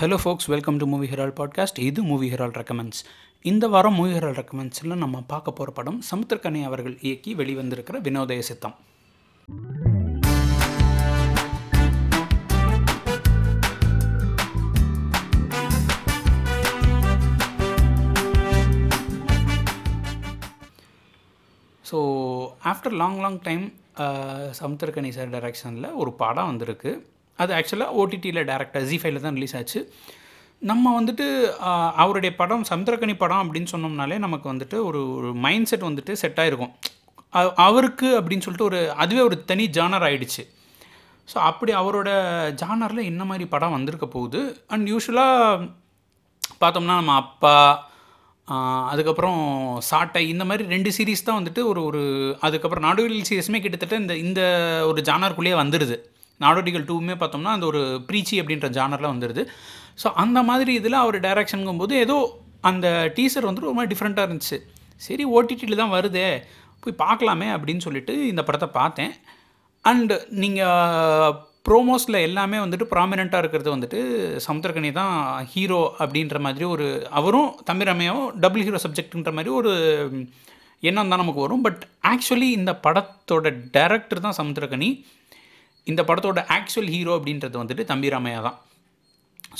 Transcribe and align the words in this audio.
Hello 0.00 0.16
folks 0.22 0.46
welcome 0.52 0.76
to 0.80 0.86
movie 0.90 1.06
herald 1.06 1.32
podcast 1.38 1.78
இது 1.86 2.02
movie 2.10 2.26
ஹெரால் 2.32 2.54
recommends 2.58 3.00
இந்த 3.44 3.64
வாரம் 3.72 3.96
மூவி 3.98 4.12
ஹெரால் 4.18 4.36
ரெக்கமெண்ட்ஸில் 4.38 4.94
நம்ம 5.02 5.20
பார்க்க 5.32 5.52
போகிற 5.58 5.72
படம் 5.78 5.98
சமுத்திரக்கனி 6.10 6.60
அவர்கள் 6.68 6.94
இயக்கி 7.00 7.34
வெளிவந்திருக்கிற 7.40 8.00
Vinodhaya 8.06 8.38
Sitham. 8.38 8.76
So 21.90 22.00
after 22.72 22.98
long 23.02 23.20
long 23.26 23.40
time 23.48 23.72
Samuthirakani 24.62 25.12
sir 25.18 25.32
டைரக்ஷனில் 25.36 25.94
ஒரு 26.02 26.12
படம் 26.24 26.50
வந்திருக்கு. 26.52 26.92
அது 27.40 27.52
ஆக்சுவலாக 27.54 27.96
ஓடிடியில் 28.00 28.46
டேரக்டாக 28.50 28.84
ஜி 28.84 28.96
ஃபைவ்ல 28.96 29.20
தான் 29.20 29.34
ரிலீஸ் 29.34 29.56
ஆச்சு. 29.56 29.80
நம்ம 30.62 31.00
வந்துட்டு 31.00 31.26
அவருடைய 31.96 32.30
படம் 32.36 32.64
சமுத்திரக்கனி 32.70 33.16
படம் 33.16 33.42
அப்படின்னு 33.44 33.72
சொன்னோம்னாலே 33.72 34.18
நமக்கு 34.18 34.46
வந்துட்டு 34.52 34.78
ஒரு 34.84 35.00
ஒரு 35.14 35.34
மைண்ட் 35.44 35.66
செட் 35.66 35.88
வந்துட்டு 35.88 36.12
செட் 36.22 36.40
ஆகிருக்கும் 36.40 36.72
அவருக்கு 37.64 38.08
அப்படின்னு 38.18 38.38
சொல்லிட்டு 38.38 38.68
ஒரு 38.70 38.80
அதுவே 38.94 39.20
ஒரு 39.20 39.44
தனி 39.44 39.64
ஜானர் 39.68 40.06
ஆகிடுச்சு 40.06 40.42
ஸோ 41.28 41.36
அப்படி 41.42 41.72
அவரோட 41.72 42.10
ஜானரில் 42.62 43.02
என்ன 43.02 43.24
மாதிரி 43.24 43.44
படம் 43.48 43.70
வந்திருக்க 43.70 44.06
போகுது? 44.06 44.40
அண்ட் 44.66 44.86
யூஸ்வலாக 44.88 45.68
பார்த்தோம்னா 46.60 46.96
நம்ம 47.00 47.14
அப்பா 47.14 47.54
அதுக்கப்புறம் 48.90 49.40
சாட்டை 49.80 50.28
இந்த 50.28 50.44
மாதிரி 50.44 50.64
ரெண்டு 50.68 50.90
சீரீஸ் 50.90 51.22
தான் 51.22 51.38
வந்துட்டு 51.40 51.64
ஒரு 51.64 51.80
ஒரு 51.84 52.00
அதுக்கப்புறம் 52.40 52.84
நாடுகளில் 52.84 53.28
சீரீஸுமே 53.28 53.60
கிட்டத்தட்ட 53.60 53.96
இந்த 53.96 54.14
இந்த 54.18 54.40
ஒரு 54.86 55.00
ஜானருக்குள்ளேயே 55.02 55.56
வந்துடுது 55.60 55.96
நாடோடிகள் 56.44 56.88
டூவுமே 56.90 57.16
பார்த்தோம்னா 57.22 57.54
அந்த 57.56 57.66
ஒரு 57.72 57.82
ப்ரீச்சி 58.08 58.36
அப்படின்ற 58.42 58.68
ஜானரில் 58.78 59.12
வந்துடுது 59.12 59.44
ஸோ 60.02 60.08
அந்த 60.22 60.38
மாதிரி 60.50 60.72
இதில் 60.80 61.02
அவர் 61.04 61.18
டைரக்ஷனுங்கும் 61.26 61.82
போது 61.82 61.94
ஏதோ 62.04 62.16
அந்த 62.70 62.86
டீசர் 63.18 63.46
வந்துட்டு 63.48 63.70
ரொம்ப 63.70 63.84
டிஃப்ரெண்ட்டாக 63.92 64.28
இருந்துச்சு. 64.28 64.58
சரி 65.06 65.24
ஓடிடியில் 65.36 65.80
தான் 65.82 65.94
வருதே 65.96 66.26
போய் 66.82 67.00
பார்க்கலாமே 67.04 67.48
அப்படின்னு 67.56 67.84
சொல்லிட்டு 67.86 68.14
இந்த 68.32 68.42
படத்தை 68.48 68.68
பார்த்தேன். 68.80 69.12
அண்டு 69.84 70.16
நீங்கள் 70.42 71.36
ப்ரோமோஸில் 71.68 72.24
எல்லாமே 72.26 72.58
வந்துட்டு 72.62 72.86
ப்ராமினெண்ட்டாக 72.92 73.42
இருக்கிறது 73.42 73.70
வந்துட்டு 73.74 73.98
சமுத்திரகனி 74.46 74.90
தான் 75.00 75.14
ஹீரோ 75.52 75.80
அப்படின்ற 76.02 76.38
மாதிரி 76.46 76.64
ஒரு 76.74 76.86
அவரும் 77.18 77.50
தமிழமையும் 77.70 78.22
டபுள் 78.44 78.64
ஹீரோ 78.66 78.80
சப்ஜெக்ட்ன்ற 78.84 79.32
மாதிரி 79.38 79.52
ஒரு 79.60 79.72
எண்ணம் 80.88 81.10
தான் 81.12 81.22
நமக்கு 81.22 81.44
வரும். 81.44 81.64
பட் 81.66 81.82
ஆக்சுவலி 82.12 82.48
இந்த 82.58 82.72
படத்தோட 82.86 83.46
டேரக்டர் 83.76 84.24
தான் 84.26 84.38
சமுத்திரகனி 84.40 84.90
இந்த 85.84 86.02
படத்தோட 86.02 86.44
ஆக்சுவல் 86.56 86.90
ஹீரோ 86.94 87.12
அப்படின்றது 87.18 87.62
வந்துட்டு 87.62 87.84
தம்பிராமையா 87.92 88.42
தான். 88.42 88.58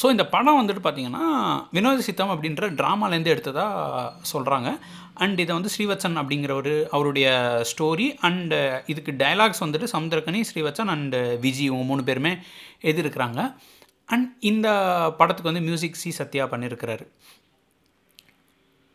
ஸோ 0.00 0.10
இந்த 0.10 0.28
படம் 0.28 0.58
வந்துட்டு 0.60 0.82
பார்த்தீங்கன்னா 0.84 1.24
வினோத 1.72 1.98
சித்தம் 1.98 2.32
அப்படின்ற 2.34 2.66
ட்ராமாலேருந்து 2.80 3.32
எடுத்ததாக 3.34 4.12
சொல்கிறாங்க 4.32 4.78
அண்ட் 5.14 5.38
இதை 5.38 5.54
வந்து 5.54 5.72
ஸ்ரீவத்சன் 5.76 6.16
அப்படிங்கிறவர் 6.20 6.88
அவருடைய 6.90 7.28
ஸ்டோரி 7.70 8.06
அண்டு 8.28 8.82
இதுக்கு 8.86 9.12
டைலாக்ஸ் 9.12 9.64
வந்துட்டு 9.64 9.88
சமுத்திரக்கனி 9.94 10.40
ஸ்ரீவத்சன் 10.50 10.86
அண்ட் 10.86 11.16
விஜி 11.16 11.64
இவங்க 11.70 11.84
மூணு 11.84 12.04
பேருமே 12.04 12.32
எதிர்க்கிறாங்க. 12.82 13.40
அண்ட் 14.08 14.30
இந்த 14.40 14.68
படத்துக்கு 15.18 15.52
வந்து 15.52 15.66
மியூசிக் 15.66 15.94
சி 15.94 16.10
சத்யா 16.10 16.44
பண்ணியிருக்கிறாரு 16.44 17.06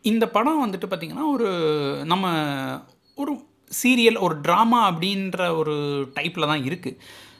இந்த 0.04 0.28
படம் 0.28 0.64
வந்துட்டு 0.64 0.88
பார்த்திங்கன்னா 0.90 1.26
ஒரு 1.34 1.48
நம்ம 2.04 2.26
ஒரு 3.14 3.45
சீரியல் 3.70 4.18
ஒரு 4.18 4.40
ட்ராமா 4.40 4.80
அப்படின்ற 4.82 5.56
ஒரு 5.56 5.74
டைப்பில் 6.14 6.46
தான் 6.46 6.64
இருக்குது 6.64 6.96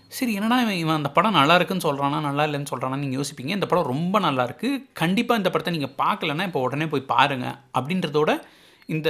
சரி 0.08 0.34
என்னடா 0.34 0.60
இவன் 0.60 0.74
இவன் 0.74 0.94
அந்த 0.94 1.10
படம் 1.10 1.32
நல்லா 1.32 1.54
இருக்குன்னு 1.54 1.92
சொல்கிறானா 1.92 2.20
நல்லா 2.20 2.44
இல்லைன்னு 2.44 2.66
சொல்கிறானா 2.70 2.96
நீங்கள் 2.96 3.20
யோசிப்பீங்க. 3.20 3.48
இந்த 3.48 3.66
படம் 3.66 3.84
ரொம்ப 3.84 4.20
நல்லாயிருக்கு 4.20 4.86
கண்டிப்பாக 4.92 5.36
இந்த 5.36 5.50
படத்தை 5.50 5.78
நீங்கள் 5.78 5.94
பார்க்கலன்னா 5.98 6.42
இப்போ 6.42 6.60
உடனே 6.60 6.86
போய் 6.86 7.00
பாருங்கள் 7.00 7.54
அப்படின்றதோட 7.78 8.40
இந்த 8.86 9.08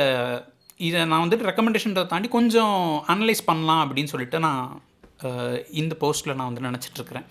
இதை 0.76 1.04
நான் 1.04 1.28
வந்துட்டு 1.28 1.48
ரெக்கமெண்டேஷன்றதை 1.48 2.06
தாண்டி 2.06 2.28
கொஞ்சம் 2.28 3.04
அனலைஸ் 3.06 3.44
பண்ணலாம் 3.44 3.90
அப்படின்னு 3.90 4.04
சொல்லிட்டு 4.04 4.38
நான் 4.38 4.82
இந்த 5.70 5.96
போஸ்ட்டில் 6.00 6.34
நான் 6.34 6.54
வந்து 6.54 6.70
நினச்சிட்ருக்கிறேன் 6.70 7.24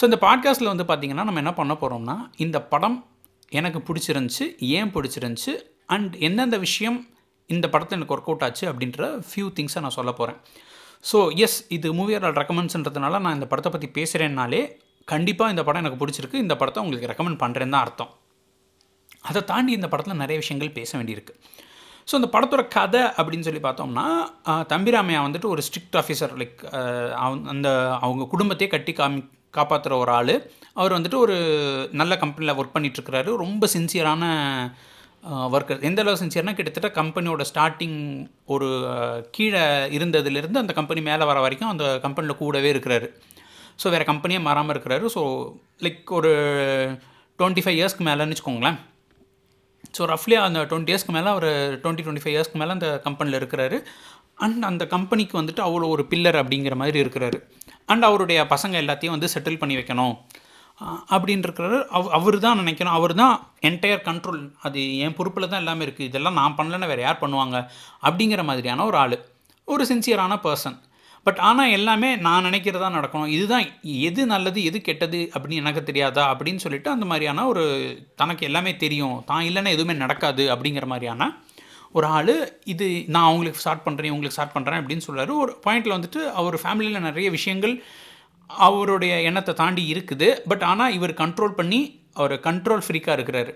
ஸோ 0.00 0.04
இந்த 0.04 0.18
பாட்காஸ்ட்டில் 0.20 0.76
வந்து 0.76 0.84
பார்த்திங்கன்னா 0.84 1.24
நம்ம 1.24 1.38
என்ன 1.38 1.54
பண்ண 1.54 1.74
போகிறோம்னா 1.74 2.26
இந்த 2.36 2.62
படம் 2.62 3.04
எனக்கு 3.48 3.78
பிடிச்சிருந்துச்சு 3.78 4.56
ஏன் 4.58 4.90
பிடிச்சிருந்துச்சு 4.90 5.58
அண்ட் 5.86 6.16
எந்தெந்த 6.16 6.58
விஷயம் 6.58 7.06
இந்த 7.50 7.66
படத்தில் 7.72 7.98
எனக்கு 7.98 8.14
ஒர்க் 8.16 8.30
அவுட் 8.30 8.44
ஆச்சு 8.46 8.64
அப்படின்ற 8.70 9.10
ஃபியூ 9.28 9.46
திங்ஸை 9.58 9.80
நான் 9.84 9.98
சொல்ல 9.98 10.12
போகிறேன் 10.20 10.38
ஸோ 11.04 11.18
எஸ் 11.44 11.58
இது 11.76 11.88
மூவியர் 11.98 12.26
ரெக்கமெண்ட்ஸ்ன்றதுனால 12.40 13.18
நான் 13.24 13.36
இந்த 13.38 13.48
படத்தை 13.50 13.70
பற்றி 13.72 13.88
பேசுகிறேன்னாலே 13.98 14.62
கண்டிப்பாக 15.08 15.52
இந்த 15.54 15.62
படம் 15.66 15.82
எனக்கு 15.82 16.00
பிடிச்சிருக்கு. 16.02 16.42
இந்த 16.44 16.54
படத்தை 16.60 16.80
உங்களுக்கு 16.84 17.10
ரெக்கமெண்ட் 17.10 17.42
பண்ணுறேன்னு 17.42 17.74
தான் 17.74 17.84
அர்த்தம். 17.86 18.10
அதை 19.28 19.40
தாண்டி 19.50 19.72
இந்த 19.78 19.88
படத்தில் 19.92 20.20
நிறைய 20.22 20.36
விஷயங்கள் 20.42 20.76
பேச 20.78 20.90
வேண்டியிருக்கு. 20.98 21.34
ஸோ 22.08 22.14
இந்த 22.20 22.28
படத்தோட 22.34 22.62
கதை 22.76 23.02
அப்படின்னு 23.18 23.46
சொல்லி 23.48 23.62
பார்த்தோம்னா 23.62 24.06
தம்பிராமையா 24.72 25.20
வந்துட்டு 25.26 25.48
ஒரு 25.54 25.62
ஸ்ட்ரிக்ட் 25.68 25.96
ஆஃபீஸர் 26.00 26.34
லைக் 26.42 26.60
அந்த 27.52 27.68
அவங்க 28.04 28.26
குடும்பத்தையே 28.34 28.68
கட்டி 28.74 28.92
காமி 29.00 29.22
காப்பாற்றுற 29.58 29.94
ஒரு 30.02 30.12
ஆள். 30.18 30.34
அவர் 30.80 30.96
வந்துட்டு 30.96 31.18
ஒரு 31.24 31.36
நல்ல 32.00 32.12
கம்பெனியில் 32.22 32.58
ஒர்க் 32.60 32.76
பண்ணிகிட்ருக்கிறாரு 32.76 33.30
ரொம்ப 33.44 33.68
சின்சியரான 33.74 34.24
ஒர்க்கர் 35.56 35.84
எந்த 35.88 36.00
அளவு 36.02 36.20
செஞ்சார்னா 36.22 36.52
கிட்டத்தட்ட 36.56 36.88
கம்பெனியோட 37.00 37.44
ஸ்டார்டிங் 37.50 37.98
ஒரு 38.54 38.68
கீழே 39.36 39.62
இருந்ததுலேருந்து 39.96 40.62
அந்த 40.62 40.72
கம்பெனி 40.78 41.00
மேலே 41.08 41.24
வர 41.30 41.38
வரைக்கும் 41.44 41.72
அந்த 41.72 41.84
கம்பெனியில் 42.04 42.40
கூடவே 42.42 42.70
இருக்கிறாரு. 42.74 43.08
ஸோ 43.82 43.90
வேறு 43.94 44.10
கம்பெனியே 44.10 44.40
மாறாமல் 44.48 44.74
இருக்கிறாரு. 44.74 45.06
ஸோ 45.14 45.22
லைக் 45.86 46.12
ஒரு 46.18 46.32
டுவெண்ட்டி 47.38 47.64
ஃபைவ் 47.64 47.78
இயர்ஸ்க்கு 47.80 48.06
மேலேன்னு 48.08 48.34
வச்சுக்கோங்களேன். 48.34 48.78
ஸோ 49.96 50.04
ரஃப்லி 50.12 50.36
அந்த 50.44 50.60
டுவெண்ட்டி 50.70 50.92
இயர்ஸ்க்கு 50.92 51.16
மேலே 51.16 51.28
அவர் 51.34 51.48
டுவெண்ட்டி 51.82 52.04
டுவெண்ட்டி 52.06 52.24
ஃபைவ் 52.24 52.34
இயர்ஸ்க்கு 52.36 52.60
மேலே 52.62 52.72
அந்த 52.76 52.88
கம்பெனியில் 53.06 53.40
இருக்கிறாரு. 53.40 53.78
அண்ட் 54.44 54.64
அந்த 54.70 54.84
கம்பெனிக்கு 54.94 55.34
வந்துட்டு 55.40 55.62
அவ்வளோ 55.66 55.86
ஒரு 55.94 56.02
பில்லர் 56.10 56.38
அப்படிங்கிற 56.40 56.74
மாதிரி 56.80 56.98
இருக்கிறாரு. 57.04 57.38
அண்ட் 57.92 58.06
அவருடைய 58.08 58.40
பசங்க 58.54 58.74
எல்லாத்தையும் 58.84 59.14
வந்து 59.16 59.32
செட்டில் 59.34 59.60
பண்ணி 59.60 59.76
வைக்கணும். 59.78 60.14
ஆஹ் 60.80 61.02
அவ் 61.90 62.08
அவர் 62.08 62.38
தான் 62.38 62.58
நினைக்கணும். 62.60 62.96
அவர் 62.98 63.14
தான் 63.14 63.34
என்டையர் 63.62 64.06
கண்ட்ரோல் 64.08 64.52
அது 64.62 64.98
என் 64.98 65.14
பொறுப்பில் 65.14 65.48
தான் 65.48 65.60
எல்லாமே 65.60 65.84
இருக்குது 65.86 66.00
இதெல்லாம் 66.00 66.34
நான் 66.34 66.56
பண்ணலன்னா 66.58 66.86
வேறு 66.86 67.02
யார் 67.02 67.22
பண்ணுவாங்க? 67.22 67.56
அப்படிங்கிற 68.02 68.44
மாதிரியான 68.44 68.84
ஒரு 68.84 68.96
ஆள். 68.96 69.16
ஒரு 69.64 69.84
சின்சியரான 69.84 70.34
பர்சன் 70.42 70.76
பட் 71.24 71.38
ஆனால் 71.38 71.70
எல்லாமே 71.70 72.16
நான் 72.16 72.44
நினைக்கிறதா 72.44 72.88
நடக்கணும். 72.96 73.26
இதுதான் 73.26 73.64
எது 73.82 74.26
நல்லது 74.26 74.64
எது 74.64 74.80
கெட்டது 74.80 75.30
அப்படின்னு 75.34 75.62
எனக்கு 75.64 75.82
தெரியாதா? 75.82 76.34
அப்படின்னு 76.34 76.56
சொல்லிட்டு 76.56 76.90
அந்த 76.90 77.04
மாதிரியான 77.04 77.46
ஒரு 77.46 77.64
தனக்கு 78.16 78.46
எல்லாமே 78.46 78.76
தெரியும். 78.76 79.24
தான் 79.24 79.44
இல்லைன்னா 79.44 79.68
எதுவுமே 79.68 79.92
நடக்காது 79.92 80.56
அப்படிங்கிற 80.56 80.86
மாதிரியான 80.86 81.30
ஒரு 81.92 82.06
ஆள். 82.06 82.34
இது 82.64 83.04
நான் 83.06 83.22
அவங்களுக்கு 83.22 83.60
ஸ்டார்ட் 83.60 83.86
பண்ணுறேன் 83.86 84.10
உங்களுக்கு 84.10 84.36
ஸ்டார்ட் 84.36 84.56
பண்ணுறேன் 84.56 84.80
அப்படின்னு 84.82 85.06
சொல்கிறாரு 85.08 85.32
ஒரு 85.36 85.52
பாயிண்டில் 85.66 85.96
வந்துட்டு 85.98 86.32
அவர் 86.32 86.56
ஃபேமிலியில் 86.64 87.06
நிறைய 87.08 87.30
விஷயங்கள் 87.30 87.82
அவருடைய 88.50 89.14
எண்ணத்தை 89.28 89.52
தாண்டி 89.62 89.84
இருக்குது. 89.92 90.28
பட் 90.50 90.64
ஆனால் 90.70 90.94
இவர் 90.96 91.20
கண்ட்ரோல் 91.22 91.56
பண்ணி 91.60 91.80
அவர் 92.20 92.34
கண்ட்ரோல் 92.48 92.84
ஃப்ரீக்காக 92.86 93.16
இருக்கிறாரு. 93.18 93.52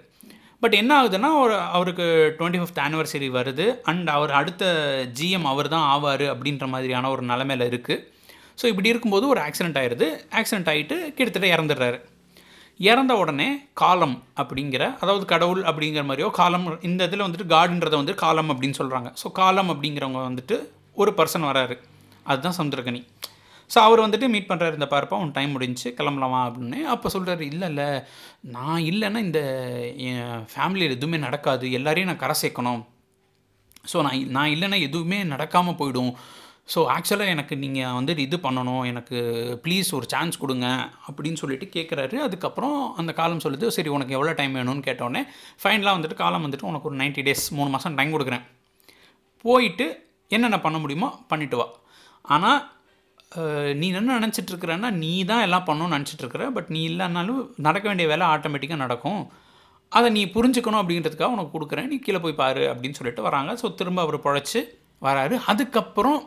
பட் 0.63 0.75
என்ன 0.79 0.91
ஆகுதுன்னா 1.01 1.29
ஒரு 1.43 1.55
அவருக்கு 1.77 2.07
டுவெண்ட்டி 2.39 2.61
ஃபிஃப்த் 2.63 2.81
ஆனிவர்சரி 2.87 3.29
வருது. 3.37 3.67
அண்ட் 3.91 4.09
அவர் 4.17 4.33
அடுத்த 4.41 4.65
ஜிஎம் 5.19 5.47
அவர் 5.53 5.69
தான் 5.75 5.87
ஆவார் 5.93 6.25
அப்படின்ற 6.33 6.67
மாதிரியான 6.75 7.11
ஒரு 7.15 7.23
நிலமையில 7.31 7.69
இருக்குது 7.73 8.03
ஸோ 8.61 8.67
இப்படி 8.73 8.91
இருக்கும்போது 8.93 9.27
ஒரு 9.33 9.41
ஆக்சிடென்ட் 9.47 9.79
ஆயிடுது 9.83 10.07
ஆக்சிடென்ட் 10.39 10.71
ஆகிட்டு 10.73 10.97
கிட்டத்தட்ட 11.17 11.47
இறந்துடுறாரு. 11.55 11.99
இறந்த 12.81 13.13
உடனே 13.23 13.47
காலம் 13.81 14.15
அப்படிங்கிற 14.43 14.83
அதாவது 15.03 15.25
கடவுள் 15.33 15.63
அப்படிங்கிற 15.71 16.03
மாதிரியோ 16.11 16.29
காலம் 16.41 16.67
இந்த 16.89 17.09
இதில் 17.09 17.25
வந்துட்டு 17.27 17.47
காடுன்றதை 17.55 17.97
வந்து 18.03 18.15
காலம் 18.25 18.51
அப்படின்னு 18.53 18.79
சொல்கிறாங்க 18.81 19.11
ஸோ 19.23 19.31
காலம் 19.41 19.71
அப்படிங்கிறவங்க 19.73 20.23
வந்துட்டு 20.29 20.59
ஒரு 21.03 21.13
பர்சன் 21.19 21.49
வராரு. 21.51 21.77
அதுதான் 22.31 22.57
சமுத்திரகனி 22.59 23.03
ஸோ 23.73 23.79
அவர் 23.87 24.05
வந்துட்டு 24.05 24.29
மீட் 24.35 24.49
பண்ணுறாரு 24.51 24.79
இந்த 24.79 24.89
பார்ப்பா 24.93 25.19
உன் 25.25 25.35
டைம் 25.37 25.55
முடிஞ்சு 25.57 25.89
கிளம்பலாமா 25.99 26.41
அப்படின்னு. 26.49 26.79
அப்போ 26.95 27.09
சொல்கிறாரு 27.15 27.45
இல்லை 27.53 27.67
இல்லை 27.73 27.89
நான் 28.57 28.81
இல்லைன்னா 28.91 29.21
இந்த 29.29 29.41
என் 30.09 30.45
ஃபேமிலியில் 30.53 30.97
எதுவுமே 30.97 31.19
நடக்காது. 31.27 31.67
எல்லாரையும் 31.79 32.11
நான் 32.11 32.23
கரை 32.25 32.37
சேர்க்கணும். 32.43 32.83
ஸோ 33.91 33.99
நான் 34.07 34.31
நான் 34.37 34.53
இல்லைன்னா 34.55 34.79
எதுவுமே 34.89 35.19
நடக்காமல் 35.35 35.79
போயிடும். 35.81 36.13
ஸோ 36.73 36.81
ஆக்சுவலாக 36.95 37.35
எனக்கு 37.35 37.55
நீங்கள் 37.63 37.95
வந்துட்டு 37.99 38.25
இது 38.27 38.37
பண்ணணும். 38.47 38.83
எனக்கு 38.91 39.19
ப்ளீஸ் 39.63 39.89
ஒரு 39.99 40.07
சான்ஸ் 40.13 40.41
கொடுங்க. 40.43 40.67
அப்படின்னு 41.09 41.41
சொல்லிட்டு 41.43 41.67
கேட்குறாரு 41.77 42.17
அதுக்கப்புறம் 42.27 42.77
அந்த 43.03 43.13
காலம் 43.21 43.43
சொல்லுது 43.45 43.69
சரி 43.77 43.91
உனக்கு 43.97 44.17
எவ்வளோ 44.19 44.35
டைம் 44.41 44.57
வேணும்னு 44.59 44.87
கேட்டோடனே 44.89 45.23
ஃபைனலாக 45.63 45.97
வந்துட்டு 45.99 46.21
காலம் 46.23 46.45
வந்துட்டு 46.47 46.69
உனக்கு 46.73 46.89
ஒரு 46.91 46.99
90 47.03 47.25
டேஸ் 47.29 47.47
மூணு 47.59 47.71
மாதம் 47.77 47.99
டைம் 48.01 48.15
கொடுக்குறேன். 48.17 48.45
போயிட்டு 49.45 49.89
என்னென்ன 50.37 50.61
பண்ண 50.67 50.79
முடியுமோ 50.83 51.11
பண்ணிட்டு 51.33 51.59
வா. 51.61 51.67
ஆனால் 52.35 52.61
நீ 53.81 53.87
என்ன 53.99 54.17
நினச்சிட்டு 54.21 54.51
இருக்கிறன்னா 54.53 54.89
நீ 55.03 55.11
தான் 55.31 55.45
எல்லாம் 55.47 55.67
பண்ணணும்னு 55.69 55.97
நினச்சிட்டு 55.97 56.25
இருக்கிற 56.25 56.45
பட் 56.57 56.71
நீ 56.75 56.81
இல்லைனாலும் 56.91 57.41
நடக்க 57.67 57.85
வேண்டிய 57.91 58.07
வேலை 58.13 58.25
ஆட்டோமேட்டிக்காக 58.35 58.81
நடக்கும். 58.85 59.21
அதை 59.93 60.09
நீ 60.17 60.23
புரிஞ்சுக்கணும் 60.35 60.81
அப்படின்றதுக்காக 60.83 61.35
உனக்கு 61.37 61.55
கொடுக்குறேன். 61.55 61.89
நீ 61.93 61.97
கீழே 62.07 62.21
போய் 62.25 62.41
பாரு 62.43 62.65
அப்படின்னு 62.73 62.99
சொல்லிட்டு 62.99 63.23
வராங்க. 63.29 63.53
ஸோ 63.61 63.69
திரும்ப 63.81 64.01
அவர் 64.07 64.19
பழைச்சி 64.27 64.61
வராரு. 65.07 65.37
அதுக்கப்புறம் 65.53 66.19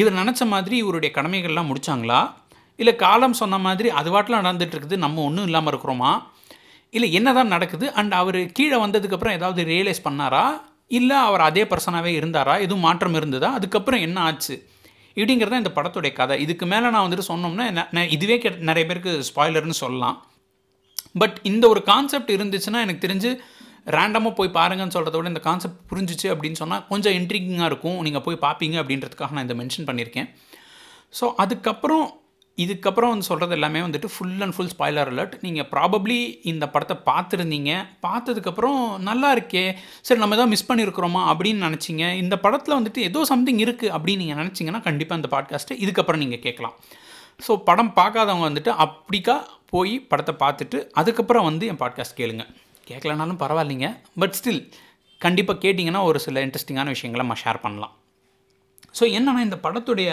இவர் 0.00 0.18
நினச்ச 0.20 0.42
மாதிரி 0.54 0.76
இவருடைய 0.82 1.10
கடமைகள்லாம் 1.18 1.70
முடித்தாங்களா 1.70 2.20
இல்லை 2.78 2.94
காலம் 3.04 3.38
சொன்ன 3.40 3.58
மாதிரி 3.66 3.88
அது 3.98 4.08
வாட்டில் 4.14 4.40
நடந்துகிட்ருக்குது 4.42 4.96
நம்ம 5.04 5.22
ஒன்றும் 5.28 5.48
இல்லாமல் 5.48 5.72
இருக்கிறோமா? 5.72 6.12
இல்லை 6.96 7.08
என்ன 7.18 7.28
தான் 7.38 7.52
நடக்குது? 7.54 7.86
அண்ட் 8.00 8.14
அவர் 8.20 8.38
கீழே 8.58 8.76
வந்ததுக்கப்புறம் 8.84 9.36
ஏதாவது 9.38 9.60
ரியலைஸ் 9.72 10.06
பண்ணாரா? 10.06 10.44
இல்லை 10.98 11.18
அவர் 11.28 11.48
அதே 11.48 11.62
பர்சனாகவே 11.72 12.12
இருந்தாரா? 12.20 12.54
எதுவும் 12.64 12.86
மாற்றம் 12.88 13.18
இருந்ததா? 13.20 13.50
அதுக்கப்புறம் 13.58 14.04
என்ன 14.06 14.18
ஆச்சு? 14.28 14.56
இப்படிங்கிறது 15.14 15.56
இந்த 15.56 15.72
படத்துடைய 15.74 16.12
கதை. 16.12 16.40
இதுக்கு 16.40 16.66
மேலே 16.66 16.90
நான் 16.90 17.10
வந்துட்டு 17.10 17.22
சொன்னோம்னா 17.28 17.88
ந- 17.92 18.10
இதுவே 18.12 18.38
கே 18.38 18.50
நிறைய 18.50 18.88
பேருக்கு 18.88 19.24
ஸ்பாய்லர்னு 19.34 19.70
சொல்லலாம். 19.70 20.26
பட் 21.12 21.40
இந்த 21.42 21.68
ஒரு 21.68 21.82
கான்செப்ட் 21.82 22.30
இருந்துச்சுன்னா 22.32 22.80
எனக்கு 22.80 23.06
தெரிஞ்சு 23.06 23.38
ரேண்டமாக 23.86 24.34
போய் 24.34 24.48
பாருங்கன்னு 24.48 24.94
சொல்கிறத 24.94 25.16
விட 25.16 25.28
இந்த 25.28 25.40
கான்செப்ட் 25.40 25.92
புரிஞ்சிச்சு 25.92 26.26
அப்படின்னு 26.26 26.52
சொன்னால் 26.52 26.86
கொஞ்சம் 26.86 27.12
இன்ட்ரிகிங்காக 27.12 27.64
இருக்கும். 27.64 28.00
நீங்கள் 28.00 28.22
போய் 28.22 28.38
பார்ப்பீங்க 28.40 28.82
அப்படின்றதுக்காக 28.82 29.30
நான் 29.30 29.48
இதை 29.48 29.66
மென்ஷன் 29.66 29.88
பண்ணியிருக்கேன். 29.88 30.34
ஸோ 31.20 31.32
அதுக்கப்புறம் 31.36 32.20
இதுக்கப்புறம் 32.62 33.12
வந்து 33.12 33.26
சொல்கிறது 33.28 33.54
எல்லாமே 33.56 33.80
வந்துட்டு 33.84 34.08
full 34.14 34.42
and 34.44 34.54
full 34.56 34.70
spoiler 34.72 35.08
alert 35.12 35.32
நீங்கள் 35.44 35.66
ப்ராபப்ளி 35.72 36.18
இந்த 36.50 36.64
படத்தை 36.74 36.96
பார்த்துருந்தீங்க. 37.08 37.70
பார்த்ததுக்கப்புறம் 38.06 38.78
நல்லா 39.08 39.28
இருக்கே. 39.36 39.64
சரி 40.06 40.20
நம்ம 40.22 40.36
ஏதோ 40.38 40.46
மிஸ் 40.52 40.68
பண்ணியிருக்கிறோமா 40.70 41.22
அப்படின்னு 41.30 41.66
நினச்சிங்க. 41.68 42.04
இந்த 42.22 42.36
படத்தில் 42.44 42.76
வந்துட்டு 42.78 43.02
ஏதோ 43.08 43.22
சம்திங் 43.32 43.62
இருக்குது 43.64 43.92
அப்படின்னு 43.96 44.22
நீங்கள் 44.24 44.40
நினச்சிங்கன்னா 44.42 44.82
கண்டிப்பாக 44.88 45.20
இந்த 45.20 45.30
பாட்காஸ்ட்டை 45.34 45.76
இதுக்கப்புறம் 45.84 46.22
நீங்கள் 46.24 46.42
கேட்கலாம். 46.46 46.76
ஸோ 47.46 47.54
படம் 47.68 47.92
பார்க்காதவங்க 48.00 48.46
வந்துட்டு 48.50 48.72
அப்படிக்கா 48.84 49.36
போய் 49.72 49.94
படத்தை 50.10 50.34
பார்த்துட்டு 50.44 50.80
அதுக்கப்புறம் 51.02 51.46
வந்து 51.50 51.66
என் 51.70 51.80
பாட்காஸ்ட் 51.82 52.18
கேளுங்க. 52.20 52.44
கேட்கலனாலும் 52.90 53.40
பரவாயில்லைங்க. 53.42 53.88
பட் 54.22 54.36
ஸ்டில் 54.38 54.62
கண்டிப்பாக 55.20 55.58
கேட்டிங்கன்னா 55.64 56.02
ஒரு 56.10 56.18
சில 56.26 56.44
இன்ட்ரெஸ்டிங்கான 56.46 56.92
விஷயங்களை 56.94 57.22
நம்ம 57.24 57.36
ஷேர் 57.42 57.60
பண்ணலாம். 57.64 57.94
ஸோ 58.98 59.04
என்னென்னா 59.18 59.42
இந்த 59.48 59.58
படத்துடைய 59.66 60.10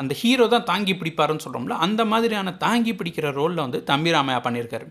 அந்த 0.00 0.12
ஹீரோ 0.20 0.44
தான் 0.54 0.66
தாங்கி 0.70 0.94
பிடிப்பாருன்னு 1.00 1.44
சொல்கிறோம்ல 1.44 1.76
அந்த 1.86 2.02
மாதிரியான 2.12 2.54
தாங்கி 2.64 2.92
பிடிக்கிற 2.92 3.26
ரோலில் 3.38 3.64
வந்து 3.64 3.78
தம்பிராமையா 3.90 4.40
பண்ணியிருக்காரு. 4.46 4.86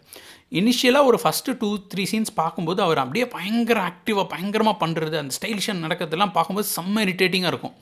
இனிஷியலாக 0.60 1.10
ஒரு 1.10 1.18
ஃபஸ்ட்டு 1.24 1.58
டூ 1.62 1.70
த்ரீ 1.94 2.04
சீன்ஸ் 2.12 2.32
பார்க்கும்போது 2.42 2.82
அவர் 2.86 3.02
அப்படியே 3.04 3.26
பயங்கர 3.36 3.80
ஆக்டிவாக 3.90 4.26
பயங்கரமாக 4.34 4.82
பண்ணுறது 4.84 5.16
அந்த 5.22 5.34
ஸ்டைலிஷன் 5.40 5.84
நடக்கிறதெல்லாம் 5.86 6.36
பார்க்கும்போது 6.38 6.68
செம்ம 6.78 7.04
இரிட்டேட்டிங்காக 7.08 7.54
இருக்கும். 7.54 7.76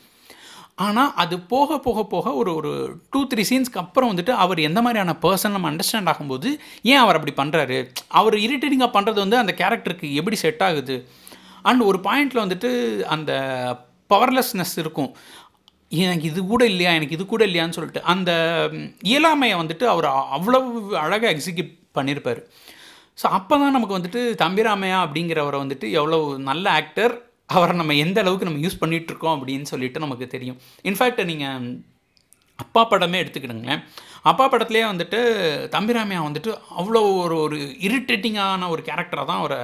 ஆனால் 0.86 1.12
அது 1.24 1.36
போக 1.52 1.78
போக 1.86 2.00
போக 2.14 2.34
ஒரு 2.40 2.52
ஒரு 2.60 2.72
டூ 3.12 3.20
த்ரீ 3.32 3.44
சீன்ஸ்க்கு 3.50 3.82
அப்புறம் 3.84 4.10
வந்துட்டு 4.12 4.34
அவர் 4.46 4.60
எந்த 4.70 4.80
மாதிரியான 4.86 5.14
பர்சன் 5.26 5.56
நம்ம 5.56 5.70
அண்டர்ஸ்டாண்ட் 5.72 6.10
ஆகும்போது 6.14 6.50
ஏன் 6.92 7.02
அவர் 7.04 7.18
அப்படி 7.20 7.36
பண்ணுறாரு 7.42 7.78
அவர் 8.20 8.36
இரிட்டேட்டிங்காக 8.46 8.92
பண்ணுறது 8.98 9.20
வந்து 9.26 9.38
அந்த 9.44 9.54
கேரக்டருக்கு 9.62 10.10
எப்படி 10.22 10.38
செட் 10.46 10.64
ஆகுது? 10.68 10.98
அண்ட் 11.62 11.84
ஒரு 11.90 12.00
பாயிண்டில் 12.08 12.44
வந்துட்டு 12.46 12.72
அந்த 13.16 13.32
பவர்லெஸ்னஸ் 14.14 14.76
இருக்கும். 14.82 15.12
எனக்கு 15.92 16.26
இது 16.32 16.40
கூட 16.46 16.64
இல்லையா 16.66 16.92
எனக்கு 16.98 17.16
இது 17.18 17.26
கூட 17.26 17.44
இல்லையான்னு 17.48 17.78
சொல்லிட்டு 17.78 18.02
அந்த 18.14 18.32
இயலாமையை 19.12 19.58
வந்துட்டு 19.62 19.86
அவர் 19.94 20.08
அவ்வளவு 20.38 20.98
அழகாக 21.04 21.34
எக்ஸிக்யூட் 21.36 21.74
பண்ணியிருப்பார் 21.98 22.42
ஸோ 23.22 23.26
அப்போ 23.38 23.56
தான் 23.58 23.76
நமக்கு 23.76 23.98
வந்துட்டு 23.98 24.22
தம்பிராமையா 24.44 24.98
அப்படிங்கிறவரை 25.06 25.60
வந்துட்டு 25.64 25.90
எவ்வளோ 26.00 26.18
நல்ல 26.50 26.66
ஆக்டர் 26.80 27.14
அவரை 27.56 27.74
நம்ம 27.80 27.96
எந்த 28.06 28.18
அளவுக்கு 28.24 28.48
நம்ம 28.48 28.62
யூஸ் 28.64 28.82
பண்ணிகிட்ருக்கோம் 28.82 29.36
அப்படின்னு 29.38 29.72
சொல்லிட்டு 29.72 30.04
நமக்கு 30.06 30.26
தெரியும். 30.28 30.58
இன்ஃபேக்ட் 30.90 31.30
நீங்கள் 31.32 31.66
அப்பா 32.64 32.82
படமே 32.92 33.18
எடுத்துக்கிடுங்களேன். 33.24 33.82
அப்பா 34.30 34.46
படத்துலேயே 34.52 34.86
வந்துட்டு 34.92 35.20
தம்பிராமையா 35.76 36.22
வந்துட்டு 36.28 36.52
அவ்வளோ 36.80 37.02
ஒரு 37.24 37.36
ஒரு 37.46 37.58
இரிட்டேட்டிங்கான 37.88 38.70
ஒரு 38.76 38.82
கேரக்டராக 38.90 39.28
தான் 39.32 39.42
அவரை 39.42 39.60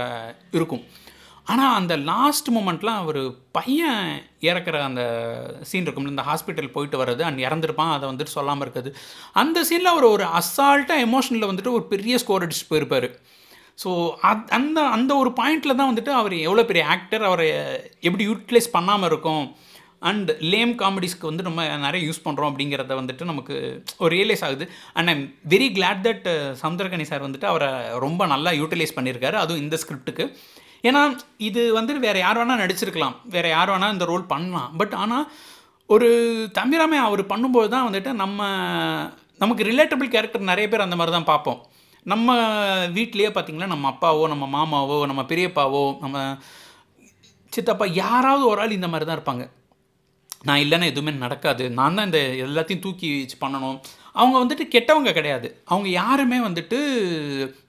இருக்கும். 0.58 0.84
ஆனால் 1.48 1.76
அந்த 1.80 1.94
லாஸ்ட் 2.10 2.50
மூமெண்ட்லாம் 2.56 3.00
அவர் 3.04 3.22
பையன் 3.58 4.04
இறக்குற 4.50 4.76
அந்த 4.90 5.04
சீன் 5.70 5.86
இருக்கும்ல 5.86 6.14
இந்த 6.16 6.26
ஹாஸ்பிட்டல் 6.30 6.74
போயிட்டு 6.76 7.00
வர்றது 7.02 7.24
அண்ட் 7.28 7.46
இறந்துருப்பான் 7.48 7.94
அதை 7.96 8.06
வந்துட்டு 8.12 8.36
சொல்லாமல் 8.38 8.66
இருக்குது 8.66 8.92
அந்த 9.42 9.64
சீனில் 9.70 9.94
அவர் 9.94 10.14
ஒரு 10.16 10.26
அசால்ட்டாக 10.40 11.06
எமோஷனில் 11.08 11.50
வந்துட்டு 11.50 11.76
ஒரு 11.78 11.86
பெரிய 11.94 12.20
ஸ்கோர் 12.24 12.46
அடிச்சுட்டு 12.46 12.72
போயிருப்பார். 12.74 13.10
ஸோ 13.84 13.90
அத் 14.30 14.52
அந்த 14.60 14.80
அந்த 14.96 15.12
ஒரு 15.24 15.30
பாயிண்டில் 15.40 15.78
தான் 15.80 15.92
வந்துட்டு 15.92 16.14
அவர் 16.20 16.36
எவ்வளோ 16.48 16.66
பெரிய 16.70 16.86
ஆக்டர் 16.96 17.28
அவரை 17.30 17.50
எப்படி 18.08 18.24
யூட்டிலைஸ் 18.30 18.76
பண்ணாமல் 18.78 19.10
இருக்கும். 19.12 19.46
அண்ட் 20.10 20.30
லேம் 20.54 20.72
காமெடிஸ்க்கு 20.82 21.30
வந்து 21.30 21.44
நம்ம 21.48 21.66
நிறைய 21.86 22.02
யூஸ் 22.08 22.24
பண்ணுறோம் 22.28 22.50
அப்படிங்கிறத 22.52 22.94
வந்துட்டு 23.00 23.24
நமக்கு 23.32 23.56
ஒரு 24.04 24.12
ரியலைஸ் 24.18 24.44
ஆகுது. 24.48 24.66
And 24.98 25.12
I'm 25.14 25.24
very 25.54 25.68
glad 25.78 26.02
that 26.08 26.28
Samuthirakani 26.64 27.06
sir 27.12 27.26
வந்துட்டு 27.28 27.48
அவரை 27.52 27.70
ரொம்ப 28.06 28.26
நல்லா 28.34 28.54
யூட்டிலைஸ் 28.62 28.98
பண்ணியிருக்காரு. 28.98 29.38
அதுவும் 29.44 29.64
இந்த 29.66 29.78
ஸ்கிரிப்டுக்கு 29.84 30.26
ஏன்னா 30.88 31.02
இது 31.48 31.62
வந்துட்டு 31.78 32.06
வேறு 32.08 32.20
யார் 32.26 32.40
வேணால் 32.42 32.62
நடிச்சிருக்கலாம். 32.64 33.16
வேறு 33.36 33.50
யார் 33.56 33.72
வேணால் 33.74 33.94
இந்த 33.96 34.06
ரோல் 34.12 34.30
பண்ணலாம். 34.34 34.70
பட் 34.80 34.96
ஆனால் 35.04 35.26
ஒரு 35.96 36.08
தமிழாமே 36.60 36.98
அவர் 37.08 37.24
பண்ணும்போது 37.34 37.70
தான் 37.74 37.88
வந்துட்டு 37.88 38.12
நம்ம 38.24 38.50
நமக்கு 39.44 39.64
ரிலேட்டபிள் 39.70 40.14
கேரக்டர் 40.16 40.50
நிறைய 40.52 40.68
பேர் 40.72 40.86
அந்த 40.86 40.98
மாதிரி 41.00 41.14
தான் 41.18 41.30
பார்ப்போம். 41.32 41.60
நம்ம 42.12 42.36
வீட்லேயே 42.98 43.30
பார்த்திங்கன்னா 43.34 43.72
நம்ம 43.74 43.88
அப்பாவோ 43.94 44.24
நம்ம 44.34 44.46
மாமாவோ 44.58 44.98
நம்ம 45.12 45.22
பெரியப்பாவோ 45.32 45.84
நம்ம 46.04 46.18
சித்தப்பா 47.56 47.86
யாராவது 48.04 48.44
ஒரு 48.52 48.62
ஆள் 48.64 48.78
இந்த 48.78 48.88
மாதிரி 48.92 49.06
தான் 49.08 49.18
இருப்பாங்க. 49.20 49.46
நான் 50.48 50.62
இல்லைன்னா 50.64 50.88
எதுவுமே 50.92 51.12
நடக்காது. 51.26 51.64
நான் 51.80 51.98
தான் 51.98 52.08
இந்த 52.10 52.22
எல்லாத்தையும் 52.46 52.84
தூக்கி 52.86 53.08
வச்சு 53.24 53.38
பண்ணணும். 53.44 53.78
அவங்க 54.20 54.36
வந்துட்டு 54.44 54.66
கெட்டவங்க 54.76 55.12
கிடையாது. 55.18 55.48
அவங்க 55.72 55.88
யாருமே 56.02 56.38
வந்துட்டு 56.46 56.78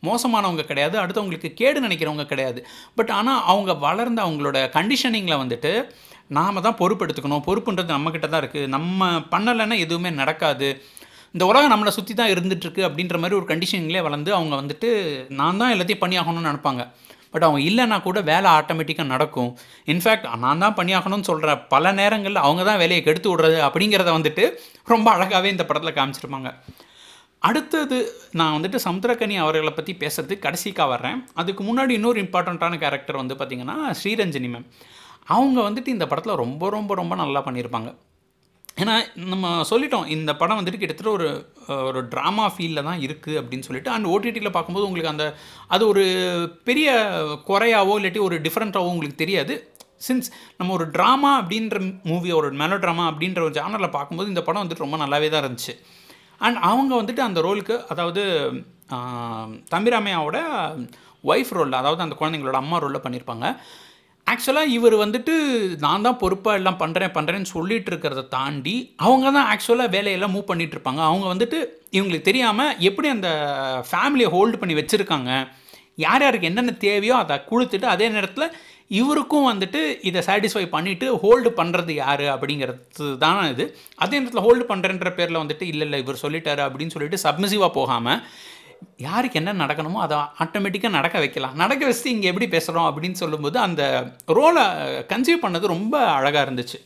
மோசமானவங்க 0.09 0.65
கிடையாது. 0.71 0.97
அடுத்தவங்களுக்கு 1.03 1.51
கேடு 1.61 1.85
நினைக்கிறவங்க 1.87 2.27
கிடையாது. 2.33 2.63
பட் 2.99 3.13
ஆனால் 3.19 3.43
அவங்க 3.53 3.75
வளர்ந்த 3.87 4.21
அவங்களோட 4.27 4.59
கண்டிஷனிங்கில் 4.79 5.43
வந்துட்டு 5.43 5.73
நாம் 6.39 6.65
தான் 6.67 6.79
பொறுப்பெடுத்துக்கணும். 6.81 7.47
பொறுப்புன்றது 7.49 7.97
நம்மக்கிட்ட 7.97 8.29
தான் 8.29 8.43
இருக்குது 8.45 8.73
நம்ம 8.77 9.11
பண்ணலைன்னா 9.35 9.79
எதுவுமே 9.87 10.13
நடக்காது. 10.23 10.71
இந்த 11.35 11.45
உலகம் 11.51 11.73
நம்மளை 11.73 11.93
சுற்றி 11.97 12.15
தான் 12.15 12.33
இருந்துகிட்ருக்கு 12.33 12.83
அப்படின்ற 12.89 13.19
மாதிரி 13.23 13.39
ஒரு 13.41 13.47
கண்டிஷனிங்லேயே 13.51 14.03
வளர்ந்து 14.07 14.31
அவங்க 14.39 14.55
வந்துட்டு 14.61 14.89
நான் 15.41 15.61
தான் 15.63 15.73
எல்லாத்தையும் 15.75 16.03
பண்ணியாகணும்னு 16.03 16.51
நினப்பாங்க. 16.51 16.83
பட் 17.33 17.47
அவங்க 17.47 17.61
இல்லைன்னா 17.69 17.99
கூட 18.07 18.21
வேலை 18.31 18.49
ஆட்டோமேட்டிக்காக 18.59 19.13
நடக்கும். 19.15 19.51
இன்ஃபேக்ட் 19.93 20.29
நான் 20.45 20.63
தான் 20.65 20.77
பண்ணியாகணும்னு 20.79 21.29
சொல்கிற 21.31 21.57
பல 21.75 21.93
நேரங்களில் 22.01 22.45
அவங்க 22.47 22.65
தான் 22.71 22.81
வேலையை 22.85 23.03
கெடுத்து 23.09 23.31
விடுறது 23.33 23.59
அப்படிங்கிறத 23.69 24.13
வந்துட்டு 24.19 24.47
ரொம்ப 24.95 25.09
அழகாகவே 25.17 25.51
இந்த 25.55 25.67
படத்தில் 25.71 25.99
காமிச்சிருப்பாங்க. 25.99 26.51
அடுத்தது 27.49 27.97
நான் 28.39 28.55
வந்துட்டு 28.57 28.79
சமுத்திரக்கனி 28.87 29.37
அவர்களை 29.45 29.73
பற்றி 29.75 29.93
பேசுறதுக்கு 30.03 30.45
கடைசிக்காக 30.47 30.89
வர்றேன். 30.95 31.19
அதுக்கு 31.41 31.63
முன்னாடி 31.69 31.93
இன்னொரு 31.99 32.19
இம்பார்ட்டண்ட்டான 32.25 32.79
கேரக்டர் 32.85 33.21
வந்து 33.23 33.37
பார்த்திங்கன்னா 33.41 33.77
ஸ்ரீரஞ்சனி 34.01 34.51
மேம் 34.55 34.69
அவங்க 35.35 35.59
வந்துட்டு 35.69 35.91
இந்த 35.97 36.07
படத்தில் 36.11 36.41
ரொம்ப 36.45 36.71
ரொம்ப 36.77 36.95
ரொம்ப 37.01 37.15
நல்லா 37.23 37.41
பண்ணியிருப்பாங்க. 37.49 37.91
ஏன்னா 38.77 38.95
நம்ம 39.33 39.47
சொல்லிட்டோம் 39.71 40.07
இந்த 40.15 40.31
படம் 40.41 40.59
வந்துட்டு 40.59 40.81
கிட்டத்தட்ட 40.83 41.11
ஒரு 41.11 41.29
ஒரு 41.89 42.01
ட்ராமா 42.13 42.45
ஃபீலில் 42.55 42.87
தான் 42.89 43.03
இருக்குது 43.07 43.39
அப்படின்னு 43.41 43.67
சொல்லிட்டு 43.69 43.91
அண்ட் 43.95 44.11
ஓடிடியில் 44.13 44.55
பார்க்கும்போது 44.57 44.87
உங்களுக்கு 44.89 45.13
அந்த 45.13 45.27
அது 45.75 45.83
ஒரு 45.93 46.05
பெரிய 46.69 46.89
குறையாவோ 47.51 47.95
இல்லாட்டி 48.01 48.23
ஒரு 48.29 48.39
டிஃப்ரெண்ட்டாகவோ 48.47 48.93
உங்களுக்கு 48.95 49.23
தெரியாது. 49.25 49.57
சின்ஸ் 50.07 50.29
நம்ம 50.59 50.73
ஒரு 50.79 50.87
ட்ராமா 50.95 51.33
அப்படின்ற 51.41 51.79
மூவி 52.11 52.31
ஒரு 52.39 52.49
மெலோ 52.63 52.77
ட்ராமா 52.85 53.05
அப்படின்ற 53.11 53.41
ஒரு 53.49 53.55
ஜானரில் 53.59 53.97
பார்க்கும்போது 53.97 54.33
இந்த 54.33 54.43
படம் 54.47 54.63
வந்துட்டு 54.63 54.85
ரொம்ப 54.87 54.99
நல்லாவே 55.05 55.29
தான் 55.31 55.45
இருந்துச்சு. 55.45 55.75
அண்ட் 56.47 56.59
அவங்க 56.71 56.93
வந்துட்டு 57.01 57.23
அந்த 57.29 57.41
ரோலுக்கு 57.47 57.77
அதாவது 57.95 58.23
தம்பிராமையாவோட 59.75 60.39
ஒய்ஃப் 61.25 61.53
ரோலில் 61.57 61.81
அதாவது 61.81 62.05
அந்த 62.05 62.15
குழந்தைங்களோட 62.21 62.59
அம்மா 62.63 62.77
ரோலில் 62.85 63.05
பண்ணியிருப்பாங்க 63.05 63.47
ஆக்சுவலாக 64.27 64.67
இவர் 64.69 64.95
வந்துட்டு 64.95 65.35
நான் 65.79 66.03
தான் 66.03 66.19
பொறுப்பாக 66.19 66.57
எல்லாம் 66.57 66.79
பண்ணுறேன் 66.81 67.15
பண்ணுறேன்னு 67.15 67.49
சொல்லிட்டு 67.53 67.91
இருக்கிறத 67.93 68.29
தாண்டி 68.29 68.75
அவங்க 68.97 69.31
தான் 69.31 69.49
ஆக்சுவலாக 69.53 69.91
வேலையெல்லாம் 69.91 70.35
மூவ் 70.35 70.43
பண்ணிட்டு 70.43 70.77
இருப்பாங்க 70.77 71.01
அவங்க 71.01 71.27
வந்துட்டு 71.27 71.59
இவங்களுக்கு 71.91 72.23
தெரியாமல் 72.23 72.77
எப்படி 72.81 73.09
அந்த 73.09 73.31
ஃபேமிலியை 73.91 74.29
ஹோல்டு 74.31 74.57
பண்ணி 74.57 74.75
வச்சுருக்காங்க? 74.75 75.31
யார் 75.99 76.23
யாருக்கு 76.23 76.47
என்னென்ன 76.47 76.73
தேவையோ 76.81 77.15
அதை 77.15 77.37
கொடுத்துட்டு 77.51 77.87
அதே 77.87 78.09
நேரத்தில் 78.09 78.47
இவருக்கும் 78.91 79.49
வந்துட்டு 79.51 79.81
இதை 80.03 80.23
சாட்டிஸ்ஃபை 80.27 80.65
பண்ணிவிட்டு 80.73 81.07
ஹோல்டு 81.23 81.51
பண்ணுறது 81.57 81.93
யார்? 81.95 82.25
அப்படிங்கிறது 82.35 83.17
தான் 83.19 83.51
இது. 83.51 83.65
அதே 83.97 84.19
நேரத்தில் 84.19 84.45
ஹோல்டு 84.47 84.65
பண்ணுறேன்ற 84.69 85.11
பேரில் 85.15 85.43
வந்துட்டு 85.43 85.63
இல்லை 85.63 85.87
இல்லை 85.87 86.01
இவர் 86.01 86.23
சொல்லிட்டாரு 86.23 86.63
அப்படின்னு 86.67 86.87
சொல்லிட்டு 86.89 87.23
சப்மிசிவாக 87.25 87.73
போகாமல் 87.73 88.21
யாருக்கு 89.07 89.39
என்ன 89.41 89.53
நடக்கணுமோ 89.63 90.01
அதை 90.07 90.17
ஆட்டோமேட்டிக்காக 90.45 90.97
நடக்க 90.99 91.17
வைக்கலாம். 91.25 91.55
நடக்க 91.63 91.83
வச்சு 91.89 92.09
இங்கே 92.15 92.31
எப்படி 92.33 92.49
பேசுகிறோம் 92.57 92.89
அப்படின்னு 92.91 93.21
சொல்லும்போது 93.23 93.59
அந்த 93.67 93.83
ரோலை 94.39 94.65
கன்சீவ் 95.13 95.45
பண்ணது 95.45 95.75
ரொம்ப 95.77 95.95
அழகாக 96.19 96.45
இருந்துச்சு. 96.47 96.81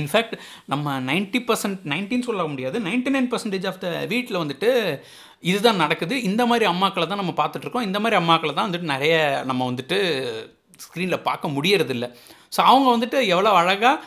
இன்ஃபேக்ட் 0.00 0.34
நம்ம 0.72 0.94
நைன்ட்டி 1.10 1.40
பர்சன்ட் 1.48 1.82
நைன்ட்டின்னு 1.92 2.28
சொல்ல 2.28 2.44
முடியாது 2.52 2.76
ninety 2.86 3.12
nine 3.16 3.28
percentage 3.32 3.66
of 3.70 3.80
the 3.84 3.88
வீட்டில் 4.12 4.40
வந்துட்டு 4.42 4.70
இதுதான் 5.50 5.82
நடக்குது. 5.84 6.14
இந்த 6.28 6.42
மாதிரி 6.50 6.64
அம்மாக்களை 6.72 7.06
தான் 7.06 7.22
நம்ம 7.22 7.34
பார்த்துட்ருக்கோம் 7.40 7.86
இந்த 7.88 7.98
மாதிரி 8.02 8.18
அம்மாக்களை 8.20 8.54
தான் 8.54 8.68
வந்துட்டு 8.68 8.92
நிறைய 8.94 9.14
நம்ம 9.50 9.62
வந்துட்டு 9.70 9.98
ஸ்க்ரீனில் 10.84 11.24
பார்க்க 11.28 11.54
முடியறதில்ல. 11.56 12.06
ஸோ 12.54 12.60
அவங்க 12.70 12.88
வந்துட்டு 12.96 13.18
எவ்வளோ 13.34 13.52
அழகாக 13.60 14.00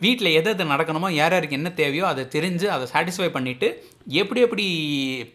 வீட்டில் 0.00 0.36
எது 0.38 0.48
எது 0.52 0.64
நடக்கணுமோ 0.72 1.08
யார் 1.18 1.34
யாருக்கு 1.34 1.58
என்ன 1.58 1.70
தேவையோ 1.80 2.04
அதை 2.10 2.22
தெரிஞ்சு 2.34 2.66
அதை 2.74 2.84
சாட்டிஸ்ஃபை 2.92 3.28
பண்ணிவிட்டு 3.34 3.68
எப்படி 4.20 4.40
எப்படி 4.46 4.66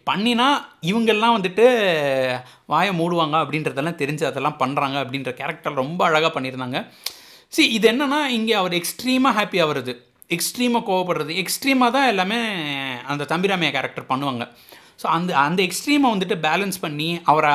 பண்ணினா 0.08 0.48
இவங்கெல்லாம் 0.90 1.36
வந்துட்டு 1.36 1.66
வாயை 2.72 2.92
மூடுவாங்க 3.00 3.36
அப்படின்றதெல்லாம் 3.42 4.00
தெரிஞ்சு 4.02 4.24
அதெல்லாம் 4.30 4.58
பண்ணுறாங்க 4.62 4.96
அப்படின்ற 5.04 5.32
கேரக்டர் 5.40 5.80
ரொம்ப 5.82 6.00
அழகாக 6.08 6.30
பண்ணியிருந்தாங்க. 6.34 6.80
சி 7.52 7.62
இது 7.76 7.86
என்னென்னா 7.92 8.20
இங்கே 8.38 8.54
அவர் 8.62 8.74
எக்ஸ்ட்ரீமாக 8.80 9.36
ஹாப்பி 9.38 9.60
ஆகிறது. 9.64 9.92
எக்ஸ்ட்ரீமாக 10.36 10.84
கோவப்படுறது. 10.88 11.34
எக்ஸ்ட்ரீமாக 11.42 11.94
தான் 11.96 12.08
எல்லாமே 12.12 12.40
அந்த 13.12 13.26
தம்பிராமையா 13.30 13.70
கேரக்டர் 13.76 14.10
பண்ணுவாங்க. 14.10 14.44
ஸோ 15.02 15.06
அந்த 15.16 15.30
அந்த 15.46 15.60
எக்ஸ்ட்ரீமை 15.68 16.08
வந்துட்டு 16.14 16.36
பேலன்ஸ் 16.48 16.78
பண்ணி 16.84 17.08
அவரை 17.32 17.52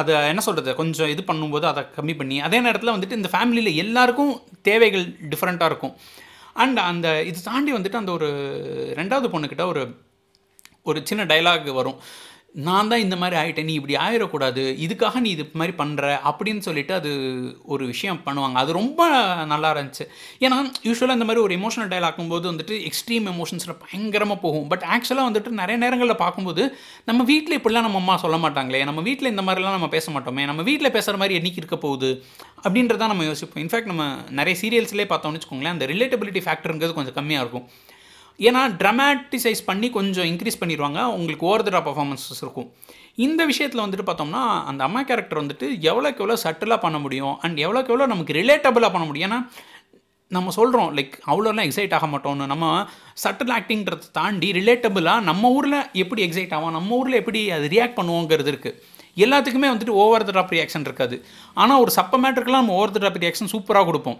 அதை 0.00 0.14
என்ன 0.32 0.42
சொல்கிறது 0.46 0.72
கொஞ்சம் 0.80 1.12
இது 1.12 1.22
பண்ணும்போது 1.30 1.66
அதை 1.70 1.82
கம்மி 1.98 2.14
பண்ணி 2.18 2.36
அதே 2.46 2.58
நேரத்தில் 2.66 2.94
வந்துட்டு 2.94 3.18
இந்த 3.20 3.30
ஃபேமிலியில் 3.32 3.78
எல்லாருக்கும் 3.84 4.34
தேவைகள் 4.68 5.06
டிஃப்ரெண்ட்டாக 5.32 5.70
இருக்கும். 5.72 5.94
அண்ட் 6.52 6.78
அந்த 6.78 7.22
இது 7.22 7.42
தாண்டி 7.42 7.72
வந்துட்டு 7.72 8.00
அந்த 8.02 8.12
ஒரு 8.12 8.28
ரெண்டாவது 8.96 9.28
பொண்ணுக்கிட்ட 9.34 9.66
ஒரு 9.66 9.96
ஒரு 10.82 11.00
சின்ன 11.04 11.24
டைலாக் 11.24 11.72
வரும். 11.72 11.98
நான் 12.54 12.88
தான் 12.90 13.02
இந்த 13.02 13.16
மாதிரி 13.16 13.36
ஆகிட்டேன் 13.40 13.66
நீ 13.68 13.74
இப்படி 13.78 13.94
ஆயிடக்கூடாது 14.04 14.62
இதுக்காக 14.84 15.20
நீ 15.24 15.28
இது 15.34 15.44
மாதிரி 15.60 15.74
பண்ணுற 15.80 16.04
அப்படின்னு 16.30 16.62
சொல்லிட்டு 16.66 16.92
அது 16.94 17.10
ஒரு 17.72 17.84
விஷயம் 17.90 18.20
பண்ணுவாங்க. 18.24 18.56
அது 18.62 18.70
ரொம்ப 18.78 19.00
நல்லா 19.52 19.68
இருந்துச்சு. 19.74 20.04
ஏன்னா 20.44 20.56
யூஸ்வலாக 20.86 21.16
இந்த 21.18 21.26
மாதிரி 21.28 21.42
ஒரு 21.46 21.54
எமோஷனல் 21.58 21.90
டைல் 21.92 22.06
ஆகும்போது 22.08 22.46
வந்துட்டு 22.52 22.76
எக்ஸ்ட்ரீம் 22.88 23.28
எமோஷன்ஸில் 23.34 23.76
பயங்கரமாக 23.84 24.38
போகும். 24.44 24.66
பட் 24.72 24.84
ஆக்சுவலாக 24.94 25.28
வந்துட்டு 25.28 25.52
நிறைய 25.60 25.76
நேரங்களில் 25.84 26.20
பார்க்கும்போது 26.24 26.64
நம்ம 27.10 27.24
வீட்டில் 27.32 27.58
இப்படிலாம் 27.58 27.86
நம்ம 27.88 28.00
அம்மா 28.02 28.16
சொல்ல 28.24 28.38
மாட்டாங்களே 28.46 28.82
நம்ம 28.90 29.00
வீட்டில் 29.08 29.32
இந்த 29.34 29.44
மாதிரிலாம் 29.48 29.76
நம்ம 29.78 29.90
பேச 29.96 30.06
மாட்டோமே 30.16 30.44
நம்ம 30.52 30.64
வீட்டில் 30.70 30.94
பேசுகிற 30.96 31.16
மாதிரி 31.22 31.38
என்னைக்கு 31.40 31.62
இருக்க 31.62 31.78
போகுது 31.86 32.10
அப்படின்றத 32.64 33.10
நம்ம 33.12 33.24
யோசிப்போம். 33.30 33.62
இன்ஃபேக்ட் 33.66 33.92
நம்ம 33.92 34.06
நிறைய 34.40 34.56
சீரியல்ஸ்லேயே 34.62 35.08
பார்த்தோம்னு 35.14 35.40
வச்சுக்கோங்களேன் 35.40 35.76
அந்த 35.76 35.86
ரிலேட்டபிலிட்டி 35.94 36.42
ஃபேக்டருங்கிறது 36.48 36.98
கொஞ்சம் 36.98 37.18
கம்மியாக 37.20 37.44
இருக்கும். 37.46 37.68
ஏன்னா 38.48 38.60
ட்ரமாட்டிசைஸ் 38.82 39.62
பண்ணி 39.70 39.88
கொஞ்சம் 39.96 40.28
இன்க்ரீஸ் 40.32 40.60
பண்ணிடுவாங்க. 40.60 41.00
உங்களுக்கு 41.16 41.46
ஓவர் 41.48 41.64
த 41.66 41.82
பர்ஃபார்மன்ஸஸ் 41.88 42.42
இருக்கும். 42.44 42.68
இந்த 43.26 43.42
விஷயத்தில் 43.50 43.84
வந்துட்டு 43.84 44.06
பார்த்தோம்னா 44.08 44.42
அந்த 44.70 44.80
அம்மா 44.86 45.00
கேரக்டர் 45.08 45.42
வந்துட்டு 45.42 45.66
எவ்வளோக்கு 45.90 46.22
எவ்வளோ 46.24 46.38
சட்டிலாக 46.44 46.80
பண்ண 46.84 46.98
முடியும் 47.04 47.34
அண்ட் 47.46 47.58
எவ்வளோக்கு 47.64 47.92
எவ்வளோ 47.94 48.06
நமக்கு 48.12 48.38
ரிலேட்டபிளாக 48.40 48.92
பண்ண 48.94 49.06
முடியும். 49.10 49.28
ஏன்னா 49.30 49.40
நம்ம 50.36 50.52
சொல்கிறோம் 50.56 50.90
லைக் 50.96 51.14
அவ்வளோலாம் 51.30 51.66
எக்ஸைட் 51.68 51.94
ஆக 51.98 52.08
மாட்டோம்னு. 52.12 52.44
நம்ம 52.52 52.66
சட்டில் 53.22 53.54
ஆக்டிங்கிறத 53.58 54.10
தாண்டி 54.18 54.48
ரிலேட்டபிளாக 54.58 55.26
நம்ம 55.28 55.50
ஊரில் 55.56 55.78
எப்படி 56.02 56.20
எக்ஸைட் 56.26 56.54
ஆகும் 56.58 56.76
நம்ம 56.78 56.96
ஊரில் 56.98 57.20
எப்படி 57.22 57.40
அது 57.56 57.66
ரியாக்ட் 57.74 57.98
பண்ணுவோங்கிறது 58.00 58.52
இருக்குது 58.54 58.76
எல்லாத்துக்குமே 59.24 59.68
வந்துட்டு 59.72 59.96
ஓவர் 60.02 60.26
த 60.28 60.32
ட்ராப் 60.34 60.52
ரியாக்ஷன் 60.56 60.86
இருக்காது. 60.88 61.16
ஆனால் 61.62 61.80
ஒரு 61.84 61.92
சப்ப 61.96 62.20
மேட்டருக்குலாம் 62.24 62.62
நம்ம 62.64 62.76
ஓவர் 62.80 62.94
த 62.96 63.00
ட்ராப் 63.02 63.22
ரியாக்ஷன் 63.24 63.52
சூப்பராக 63.54 63.84
கொடுப்போம். 63.88 64.18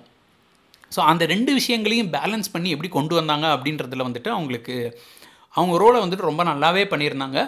ஸோ 0.95 1.01
அந்த 1.11 1.25
ரெண்டு 1.33 1.51
விஷயங்களையும் 1.59 2.13
பேலன்ஸ் 2.17 2.53
பண்ணி 2.55 2.71
எப்படி 2.75 2.91
கொண்டு 2.99 3.15
வந்தாங்க 3.21 3.47
அப்படின்றதுல 3.57 4.07
வந்துட்டு 4.09 4.31
அவங்களுக்கு 4.37 4.77
அவங்க 5.57 5.75
ரோலை 5.83 5.99
வந்துட்டு 6.05 6.31
ரொம்ப 6.31 6.43
நல்லாவே 6.51 6.85
பண்ணியிருந்தாங்க. 6.93 7.39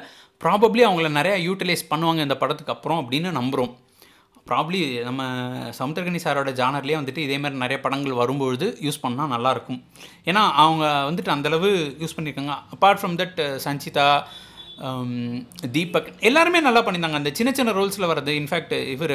ப்ராபப்ளி 0.45 0.83
அவங்கள 0.89 1.09
நிறையா 1.19 1.37
யூட்டிலைஸ் 1.49 1.91
பண்ணுவாங்க 1.91 2.21
இந்த 2.27 2.37
படத்துக்கு 2.43 2.75
அப்புறம் 2.75 3.01
அப்படின்னு 3.03 3.31
நம்புகிறோம் 3.39 3.73
ப்ராப்ளி 4.51 4.79
நம்ம 5.09 5.23
சமுத்திரகனி 5.79 6.21
சாரோட 6.25 6.51
ஜானர்லேயே 6.61 6.97
வந்துட்டு 7.01 7.21
இதேமாதிரி 7.27 7.63
நிறைய 7.65 7.79
படங்கள் 7.85 8.21
வரும்பொழுது 8.21 8.67
யூஸ் 8.87 9.03
பண்ணால் 9.05 9.31
நல்லாயிருக்கும் 9.35 9.79
ஏன்னா 10.31 10.43
அவங்க 10.63 10.85
வந்துட்டு 11.09 11.31
அந்தளவு 11.35 11.71
யூஸ் 12.03 12.17
பண்ணியிருக்காங்க. 12.17 12.57
Apart 12.75 13.01
from 13.03 13.17
that 13.21 13.39
Sanchita 13.67 14.07
Um, 14.81 15.47
Deepak 15.73 16.07
எல்லாருமே 16.21 16.61
நல்லா 16.61 16.81
பண்ணியிருந்தாங்க. 16.85 17.19
அந்த 17.21 17.31
சின்ன 17.39 17.51
சின்ன 17.53 17.73
ரோல்ஸில் 17.73 18.07
வர்றது 18.11 18.33
இன்ஃபேக்ட் 18.39 18.73
இவர் 18.93 19.15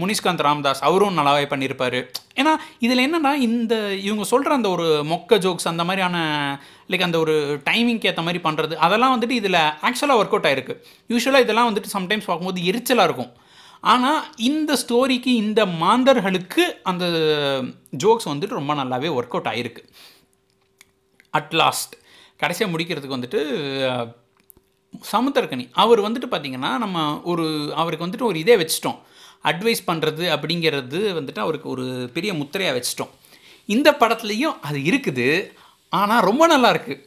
முனிஷ்காந்த் 0.00 0.44
ராம்தாஸ் 0.46 0.82
அவரும் 0.88 1.18
நல்லாவே 1.18 1.46
பண்ணியிருப்பார். 1.52 1.96
ஏன்னா 2.40 2.52
இதில் 2.78 3.02
என்னென்னா 3.06 3.32
இந்த 3.46 3.74
இவங்க 4.06 4.24
சொல்கிற 4.24 4.54
அந்த 4.54 4.68
ஒரு 4.68 4.86
மொக்க 5.10 5.38
ஜோக்ஸ் 5.46 5.68
அந்த 5.72 5.84
மாதிரியான 5.88 6.16
லைக் 6.88 7.06
அந்த 7.08 7.18
ஒரு 7.18 7.34
டைமிங்க்கு 7.68 8.08
ஏற்ற 8.10 8.22
மாதிரி 8.22 8.42
பண்ணுறது 8.46 8.76
அதெல்லாம் 8.86 9.14
வந்துட்டு 9.14 9.36
இதில் 9.40 9.58
ஆக்சுவலாக 9.88 10.20
ஒர்க் 10.20 10.36
அவுட் 10.36 10.48
ஆயிருக்கு. 10.50 10.76
யூஸ்வலாக 11.12 11.46
இதெல்லாம் 11.46 11.70
வந்துட்டு 11.70 11.92
சம்டைம்ஸ் 11.96 12.28
பார்க்கும்போது 12.30 12.62
எரிச்சலாக 12.70 13.08
இருக்கும். 13.10 13.32
ஆனால் 13.80 14.22
இந்த 14.36 14.78
ஸ்டோரிக்கு 14.84 15.32
இந்த 15.44 15.66
மாந்தர்களுக்கு 15.66 16.64
அந்த 16.92 17.04
ஜோக்ஸ் 18.04 18.30
வந்துட்டு 18.32 18.60
ரொம்ப 18.60 18.74
நல்லாவே 18.82 19.10
ஒர்க் 19.18 19.36
அவுட் 19.36 19.52
ஆகிருக்கு 19.52 19.84
அட் 21.30 21.54
லாஸ்ட் 21.62 21.94
கடைசியாக 22.42 22.72
முடிக்கிறதுக்கு 22.72 23.18
வந்துட்டு 23.18 23.40
சமுத்திரக்கனி. 25.12 25.64
அவர் 25.82 26.00
வந்துட்டு 26.06 26.28
பார்த்திங்கன்னா 26.32 26.70
நம்ம 26.84 26.98
ஒரு 27.32 27.46
அவருக்கு 27.80 28.06
வந்துட்டு 28.06 28.28
ஒரு 28.30 28.38
இதே 28.44 28.56
வச்சிட்டோம். 28.62 28.98
அட்வைஸ் 29.50 29.82
பண்ணுறது 29.90 30.24
அப்படிங்கிறது 30.34 30.98
வந்துட்டு 31.18 31.40
அவருக்கு 31.44 31.68
ஒரு 31.74 31.84
பெரிய 32.16 32.32
முத்திரையாக 32.40 32.76
வச்சிட்டோம். 32.78 33.12
இந்த 33.68 33.88
படத்துலேயும் 34.02 34.56
அது 34.68 34.78
இருக்குது. 34.90 35.28
ஆனால் 36.00 36.26
ரொம்ப 36.28 36.44
நல்லா 36.52 36.68
இருக்குது 36.74 37.00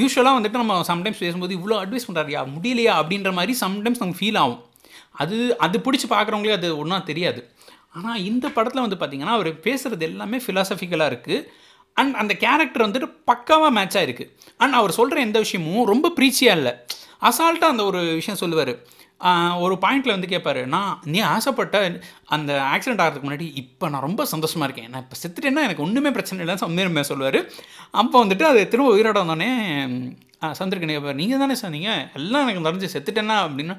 யூஸ்வலாக 0.00 0.36
வந்துட்டு 0.36 0.60
நம்ம 0.60 0.76
சம்டைம்ஸ் 0.90 1.22
பேசும்போது 1.24 1.56
இவ்வளோ 1.58 1.78
அட்வைஸ் 1.82 2.06
பண்ணுறாருயா 2.08 2.42
முடியலையா? 2.52 2.92
அப்படின்ற 3.00 3.30
மாதிரி 3.38 3.54
சம்டைம்ஸ் 3.64 4.02
நமக்கு 4.02 4.20
ஃபீல் 4.20 4.38
ஆகும். 4.42 4.60
அது 5.22 5.36
அது 5.64 5.76
பிடிச்சி 5.86 6.06
பார்க்குறவங்களே 6.14 6.54
அது 6.58 6.68
ஒன்றா 6.82 6.98
தெரியாது. 7.10 7.40
ஆனால் 7.96 8.22
இந்த 8.30 8.46
படத்தில் 8.56 8.84
வந்து 8.84 8.98
பார்த்திங்கன்னா 9.00 9.34
அவர் 9.38 9.50
பேசுகிறது 9.66 10.04
எல்லாமே 10.10 10.38
ஃபிலாசபிக்கலாக 10.44 11.10
இருக்குது 11.12 11.44
அண்ட் 12.00 12.14
அந்த 12.20 12.32
கேரக்டர் 12.44 12.86
வந்துட்டு 12.86 13.08
பக்காவாக 13.30 13.72
மேட்ச் 13.78 13.96
ஆகிருக்கு 14.00 14.26
அண்ட் 14.62 14.76
அவர் 14.78 14.96
சொல்கிற 14.98 15.20
எந்த 15.26 15.38
விஷயமும் 15.44 15.84
ரொம்ப 15.92 16.12
ப்ரீச்சியாக 16.18 16.58
இல்லை. 16.58 16.72
அசால்ட்டாக 17.28 17.74
அந்த 17.74 17.84
ஒரு 17.90 18.00
விஷயம் 18.20 18.40
சொல்லுவார். 18.42 18.72
ஒரு 19.64 19.74
பாயிண்டில் 19.82 20.14
வந்து 20.14 20.30
கேட்பார் 20.32 20.60
நான் 20.74 20.94
நீ 21.12 21.18
ஆசைப்பட்ட 21.34 21.76
அந்த 22.34 22.52
ஆக்சிடென்ட் 22.72 23.02
ஆகிறதுக்கு 23.02 23.28
முன்னாடி 23.28 23.46
இப்போ 23.62 23.88
நான் 23.92 24.04
ரொம்ப 24.06 24.24
சந்தோஷமாக 24.32 24.66
இருக்கேன். 24.68 24.90
நான் 24.92 25.04
இப்போ 25.04 25.16
செத்துட்டேன்னா 25.22 25.64
எனக்கு 25.68 25.84
ஒன்றுமே 25.86 26.10
பிரச்சனை 26.16 26.40
இல்லைன்னு 26.44 26.64
சந்தேகமே 26.66 27.04
சொல்லுவார். 27.10 27.38
அப்போ 28.02 28.16
வந்துட்டு 28.24 28.46
அது 28.50 28.60
திரும்ப 28.72 28.96
உயிரோட 28.96 29.18
வந்தோடனே 29.22 29.50
சந்திருக்கேன் 30.60 30.92
கேட்பார் 30.94 31.18
நீங்கள் 31.22 31.40
தானே 31.42 31.56
சொன்னீங்க? 31.62 31.90
எல்லாம் 32.18 32.44
எனக்கு 32.44 32.66
நடந்து 32.66 32.92
செத்துட்டேன்னா 32.94 33.36
அப்படின்னா. 33.46 33.76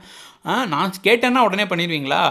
நான் 0.74 0.98
கேட்டேன்னா 1.08 1.42
உடனே 1.48 1.66
பண்ணிடுவீங்களா? 1.72 2.24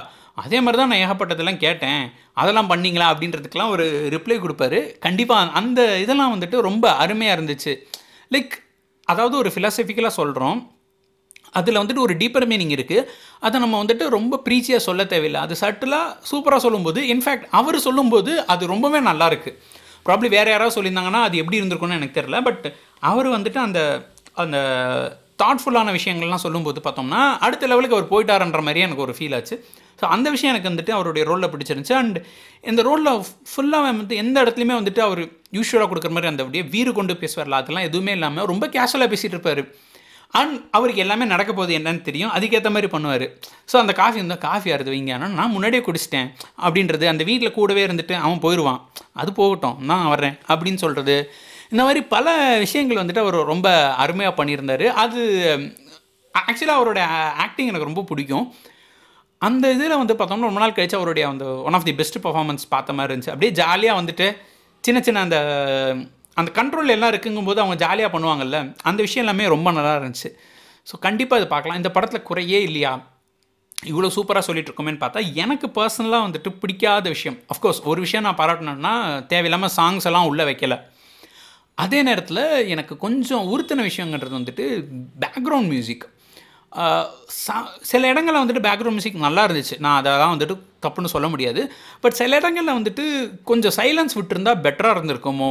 அதே 0.43 0.59
மாதிரி 0.65 0.79
தான் 0.81 0.91
நான் 0.93 1.03
ஏகப்பட்டதெல்லாம் 1.05 1.63
கேட்டேன். 1.65 2.05
அதெல்லாம் 2.43 2.71
பண்ணிங்களா? 2.71 3.07
அப்படின்றதுக்கெலாம் 3.13 3.73
ஒரு 3.75 3.87
ரிப்ளை 4.15 4.37
கொடுப்பாரு. 4.45 4.79
கண்டிப்பாக 5.07 5.51
அந்த 5.61 5.81
இதெல்லாம் 6.05 6.33
வந்துட்டு 6.35 6.67
ரொம்ப 6.69 6.85
அருமையாக 7.05 7.37
இருந்துச்சு. 7.39 7.75
லைக் 8.35 8.55
அதாவது 9.13 9.37
ஒரு 9.43 9.51
ஃபிலாசபிக்கலாக 9.55 10.19
சொல்கிறோம் 10.21 10.61
அதில் 11.59 11.81
வந்துட்டு 11.81 12.05
ஒரு 12.07 12.15
டீப்பர் 12.21 12.47
மீனிங் 12.53 12.75
இருக்குது 12.77 13.07
அதை 13.47 13.57
நம்ம 13.65 13.79
வந்துட்டு 13.83 14.05
ரொம்ப 14.17 14.41
ப்ரீச்சியாக 14.47 14.83
சொல்ல 14.89 15.05
தேவையில்லை. 15.13 15.41
அது 15.47 15.55
சட்டிலாக 15.63 16.07
சூப்பராக 16.31 16.61
சொல்லும்போது 16.67 17.01
இன்ஃபேக்ட் 17.15 17.49
அவர் 17.61 17.79
சொல்லும்போது 17.87 18.35
அது 18.55 18.73
ரொம்பவே 18.75 19.01
நல்லாயிருக்கு 19.11 19.53
ப்ராப்ளி 20.07 20.29
வேறு 20.37 20.53
யாராவது 20.53 20.77
சொல்லியிருந்தாங்கன்னா 20.77 21.25
அது 21.27 21.37
எப்படி 21.43 21.61
இருந்திருக்கும்னு 21.61 21.99
எனக்கு 22.01 22.19
தெரில 22.21 22.39
பட் 22.49 22.65
அவர் 23.11 23.29
வந்துட்டு 23.37 23.61
அந்த 23.67 23.81
அந்த 24.45 24.57
தாட்ஃபுல்லான 25.43 25.93
விஷயங்கள்லாம் 25.99 26.43
சொல்லும்போது 26.47 26.81
பார்த்தோம்னா 26.85 27.21
அடுத்த 27.45 27.69
லெவலுக்கு 27.71 27.97
அவர் 27.97 28.11
போயிட்டாருன்ற 28.11 28.61
மாதிரியே 28.67 28.87
எனக்கு 28.87 29.05
ஒரு 29.07 29.15
ஃபீல் 29.19 29.35
ஆச்சு. 29.39 29.57
ஸோ 30.01 30.05
அந்த 30.15 30.29
விஷயம் 30.35 30.53
எனக்கு 30.53 30.71
வந்துட்டு 30.71 30.93
அவருடைய 30.97 31.23
ரோலில் 31.31 31.53
பிடிச்சிருந்துச்சு. 31.53 31.95
அண்ட் 32.03 32.19
இந்த 32.71 32.81
ரோலில் 32.89 33.11
ஃபுல்லாக 33.51 33.89
வந்து 34.01 34.17
எந்த 34.23 34.37
இடத்துலையுமே 34.45 34.77
வந்துட்டு 34.81 35.03
அவர் 35.07 35.23
யூஸ்வலாக 35.57 35.89
கொடுக்குற 35.91 36.13
மாதிரி 36.17 36.31
அந்த 36.33 36.45
அப்படியே 36.45 36.65
வீறு 36.75 36.93
கொண்டு 36.99 37.15
பேசுவார்ல 37.23 37.61
அதெல்லாம் 37.63 37.89
எதுவுமே 37.91 38.13
இல்லாமல் 38.19 38.49
ரொம்ப 38.53 38.67
கேஷுவலாக 38.77 39.11
பேசிகிட்டு 39.15 39.37
இருப்பார். 39.39 39.63
அண்ட் 40.41 40.55
அவருக்கு 40.77 41.03
எல்லாமே 41.05 41.25
நடக்க 41.33 41.51
போகுது 41.53 41.73
என்னன்னு 41.79 42.03
தெரியும். 42.09 42.33
அதுக்கேற்ற 42.37 42.71
மாதிரி 42.75 42.89
பண்ணுவார். 42.95 43.25
ஸோ 43.71 43.77
அந்த 43.83 43.93
காஃபி 44.01 44.19
வந்து 44.25 44.39
காஃபி 44.47 44.71
அறுது 44.75 44.93
வைங்க. 44.95 45.13
ஆனால் 45.17 45.35
நான் 45.39 45.55
முன்னாடியே 45.57 45.83
குடிச்சிட்டேன். 45.89 46.29
அப்படின்றது 46.67 47.07
அந்த 47.13 47.25
வீட்டில் 47.31 47.57
கூடவே 47.59 47.83
இருந்துட்டு 47.87 48.15
அவன் 48.25 48.43
போயிடுவான் 48.45 48.81
அது 49.23 49.33
போகட்டும். 49.41 49.77
நான் 49.91 50.11
வர்றேன். 50.15 50.37
அப்படின்னு 50.53 50.83
சொல்கிறது 50.85 51.17
இந்த 51.73 51.83
மாதிரி 51.87 52.01
பல 52.15 52.35
விஷயங்கள் 52.65 53.01
வந்துட்டு 53.03 53.25
அவர் 53.25 53.39
ரொம்ப 53.53 53.69
அருமையாக 54.05 54.35
பண்ணியிருந்தார். 54.39 54.87
அது 55.05 55.21
ஆக்சுவலாக 56.35 56.79
அவருடைய 56.81 57.05
ஆக்டிங் 57.45 57.71
எனக்கு 57.71 57.91
ரொம்ப 57.91 58.05
பிடிக்கும். 58.11 58.47
அந்த 59.49 59.65
இதில் 59.77 60.01
வந்து 60.01 60.15
பார்த்தோம்னா 60.19 60.49
ரொம்ப 60.51 60.61
நாள் 60.65 60.77
கழிச்சு 60.77 60.99
அவருடைய 60.99 61.25
அந்த 61.29 61.45
one 61.69 61.77
of 61.79 61.87
the 61.89 61.95
best 62.01 62.19
performance 62.25 62.65
பார்த்த 62.75 62.99
மாதிரி 62.99 63.13
இருந்துச்சு. 63.13 63.33
அப்படியே 63.35 63.53
ஜாலியாக 63.61 64.01
வந்துட்டு 64.01 64.27
சின்ன 64.85 64.99
சின்ன 65.07 65.23
அந்த 65.27 65.39
அந்த 66.41 66.51
கண்ட்ரோல் 66.59 66.95
எல்லாம் 66.97 67.13
இருக்குங்கும்போது 67.13 67.61
அவங்க 67.63 67.77
ஜாலியாக 67.85 68.11
பண்ணுவாங்கல்ல 68.15 68.59
அந்த 68.91 69.01
விஷயம் 69.07 69.25
எல்லாமே 69.25 69.47
ரொம்ப 69.55 69.71
நல்லா 69.79 69.95
இருந்துச்சு. 70.01 70.31
ஸோ 70.91 70.95
கண்டிப்பாக 71.07 71.41
இது 71.41 71.49
பார்க்கலாம். 71.55 71.81
இந்த 71.81 71.91
படத்தில் 71.97 72.27
குறையே 72.29 72.61
இல்லையா? 72.69 72.93
இவ்வளோ 73.91 74.09
சூப்பராக 74.17 74.45
சொல்லிட்டுருக்கோமேன்னு 74.47 75.03
பார்த்தா 75.03 75.21
எனக்கு 75.43 75.67
பர்சனலாக 75.77 76.27
வந்துட்டு 76.27 76.51
பிடிக்காத 76.63 77.07
விஷயம். 77.15 77.37
அஃப்கோர்ஸ் 77.53 77.81
ஒரு 77.91 78.01
விஷயம் 78.07 78.27
நான் 78.27 78.41
பாராட்டணுன்னா 78.41 78.95
தேவையில்லாமல் 79.33 79.75
சாங்ஸ் 79.77 80.09
எல்லாம் 80.11 80.29
உள்ளே 80.31 80.45
வைக்கல. 80.51 80.77
அதே 81.85 82.01
நேரத்தில் 82.09 82.43
எனக்கு 82.75 82.95
கொஞ்சம் 83.05 83.47
உறுத்தின 83.53 83.85
விஷயங்கிறது 83.91 84.35
வந்துட்டு 84.41 84.65
பேக்ரவுண்ட் 85.25 85.71
மியூசிக் 85.75 86.05
சில 87.91 88.03
இடங்களில் 88.13 88.43
வந்துட்டு 88.43 88.63
பேக்ரவுண்ட் 88.67 88.97
மியூசிக் 88.97 89.25
நல்லா 89.25 89.43
இருந்துச்சு. 89.49 89.77
நான் 89.85 89.99
அதெல்லாம் 90.01 90.35
வந்துட்டு 90.35 90.55
தப்புன்னு 90.85 91.13
சொல்ல 91.15 91.27
முடியாது. 91.33 91.63
பட் 92.03 92.17
சில 92.21 92.37
இடங்களில் 92.41 92.77
வந்துட்டு 92.79 93.05
கொஞ்சம் 93.51 93.75
சைலன்ஸ் 93.79 94.17
விட்டுருந்தா 94.19 94.55
பெட்டராக 94.67 94.97
இருந்திருக்குமோ? 94.97 95.51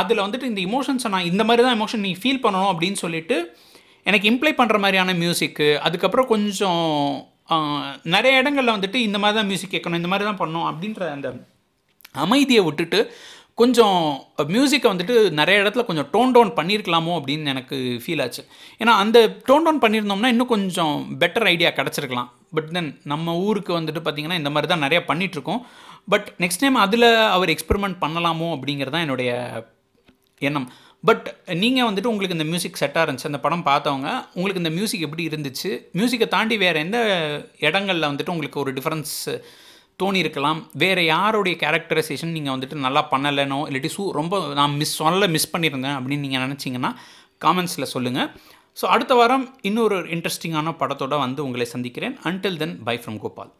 அதில் 0.00 0.24
வந்துட்டு 0.24 0.50
இந்த 0.50 0.60
இமோஷன்ஸை 0.68 1.10
நான் 1.14 1.28
இந்த 1.30 1.42
மாதிரி 1.44 1.64
தான் 1.66 1.76
எமோஷன் 1.78 2.04
நீ 2.06 2.12
ஃபீல் 2.22 2.42
பண்ணணும் 2.44 2.72
அப்படின்னு 2.72 2.98
சொல்லிட்டு 3.04 3.36
எனக்கு 4.06 4.28
இம்ப்ளை 4.32 4.52
பண்ணுற 4.58 4.78
மாதிரியான 4.82 5.14
மியூசிக்கு 5.22 5.68
அதுக்கப்புறம் 5.86 6.30
கொஞ்சம் 6.34 6.82
நிறைய 8.14 8.40
இடங்களில் 8.42 8.76
வந்துட்டு 8.76 8.98
இந்த 9.06 9.18
மாதிரி 9.22 9.36
தான் 9.38 9.48
மியூசிக் 9.50 9.74
கேட்கணும் 9.74 10.00
இந்த 10.00 10.10
மாதிரி 10.12 10.26
தான் 10.28 10.40
பண்ணணும் 10.42 10.68
அப்படின்ற 10.70 11.08
அந்த 11.16 11.28
அமைதியை 12.24 12.62
விட்டுட்டு 12.66 13.00
கொஞ்சம் 13.58 13.98
மியூசிக்கை 14.54 14.88
வந்துட்டு 14.92 15.14
நிறைய 15.38 15.62
இடத்துல 15.62 15.82
கொஞ்சம் 15.88 16.08
டோன் 16.14 16.32
டவுன் 16.34 16.50
பண்ணியிருக்கலாமோ 16.58 17.12
அப்படின்னு 17.18 17.52
எனக்கு 17.52 17.76
ஃபீல் 18.02 18.22
ஆச்சு. 18.24 18.42
ஏன்னா 18.80 18.94
அந்த 19.02 19.18
டோன் 19.48 19.64
டவுன் 19.66 19.80
பண்ணியிருந்தோம்னா 19.84 20.32
இன்னும் 20.34 20.50
கொஞ்சம் 20.54 20.96
பெட்டர் 21.22 21.48
ஐடியா 21.52 21.70
கிடச்சிருக்கலாம். 21.78 22.28
பட் 22.56 22.68
தென் 22.76 22.90
நம்ம 23.12 23.36
ஊருக்கு 23.46 23.72
வந்துட்டு 23.78 24.02
பார்த்திங்கன்னா 24.02 24.40
இந்த 24.40 24.50
மாதிரி 24.54 24.70
தான் 24.72 24.84
நிறையா 24.86 25.02
பண்ணிகிட்ருக்கோம் 25.10 25.62
பட் 26.14 26.28
நெக்ஸ்ட் 26.42 26.62
டைம் 26.64 26.76
அதில் 26.84 27.08
அவர் 27.36 27.52
எக்ஸ்பெரிமெண்ட் 27.54 27.98
பண்ணலாமோ 28.04 28.50
அப்படிங்கிறது 28.56 28.94
தான் 28.96 29.06
என்னுடைய 29.06 29.30
எண்ணம். 30.42 30.68
பட் 31.04 31.26
நீங்கள் 31.62 31.86
வந்துட்டு 31.88 32.10
உங்களுக்கு 32.12 32.36
இந்த 32.38 32.46
மியூசிக் 32.50 32.80
செட்டாக 32.80 33.04
இருந்துச்சு 33.06 33.30
அந்த 33.30 33.40
படம் 33.44 33.64
பார்த்தவங்க 33.68 34.08
உங்களுக்கு 34.36 34.62
இந்த 34.62 34.72
மியூசிக் 34.78 35.04
எப்படி 35.06 35.24
இருந்துச்சு? 35.30 35.70
மியூசிக்கை 35.98 36.28
தாண்டி 36.28 36.56
வேறு 36.56 36.78
எந்த 36.86 36.98
இடங்களில் 37.58 38.08
வந்துட்டு 38.10 38.34
உங்களுக்கு 38.34 38.60
ஒரு 38.60 38.72
டிஃப்ரென்ஸ் 38.78 39.14
தோணி 40.02 40.18
இருக்கலாம் 40.24 40.58
வேறு 40.82 41.04
யாருடைய 41.04 41.56
கேரக்டரைசேஷன் 41.62 42.34
நீங்கள் 42.36 42.54
வந்துட்டு 42.56 42.84
நல்லா 42.86 43.02
பண்ணலைனோ 43.12 43.60
இல்லாட்டி 43.68 43.90
சூ 43.96 44.10
ரொம்ப 44.10 44.40
நான் 44.54 44.74
மிஸ் 44.80 44.96
சொல்ல 45.02 45.28
மிஸ் 45.36 45.52
பண்ணியிருந்தேன் 45.52 45.96
அப்படின்னு 45.98 46.24
நீங்கள் 46.26 46.44
நினச்சிங்கன்னா 46.46 46.90
காமெண்ட்ஸில் 47.44 47.92
சொல்லுங்கள் 47.94 48.28
ஸோ 48.80 48.84
அடுத்த 48.94 49.14
வாரம் 49.14 49.46
இன்னொரு 49.62 49.98
இன்ட்ரெஸ்டிங்கான 50.16 50.74
படத்தோடு 50.82 51.18
வந்து 51.26 51.44
உங்களை 51.44 51.66
சந்திக்கிறேன். 51.74 52.16
Until 52.30 52.56
then 52.56 52.82
bye 52.88 52.96
from 53.04 53.18
Gopal 53.18 53.52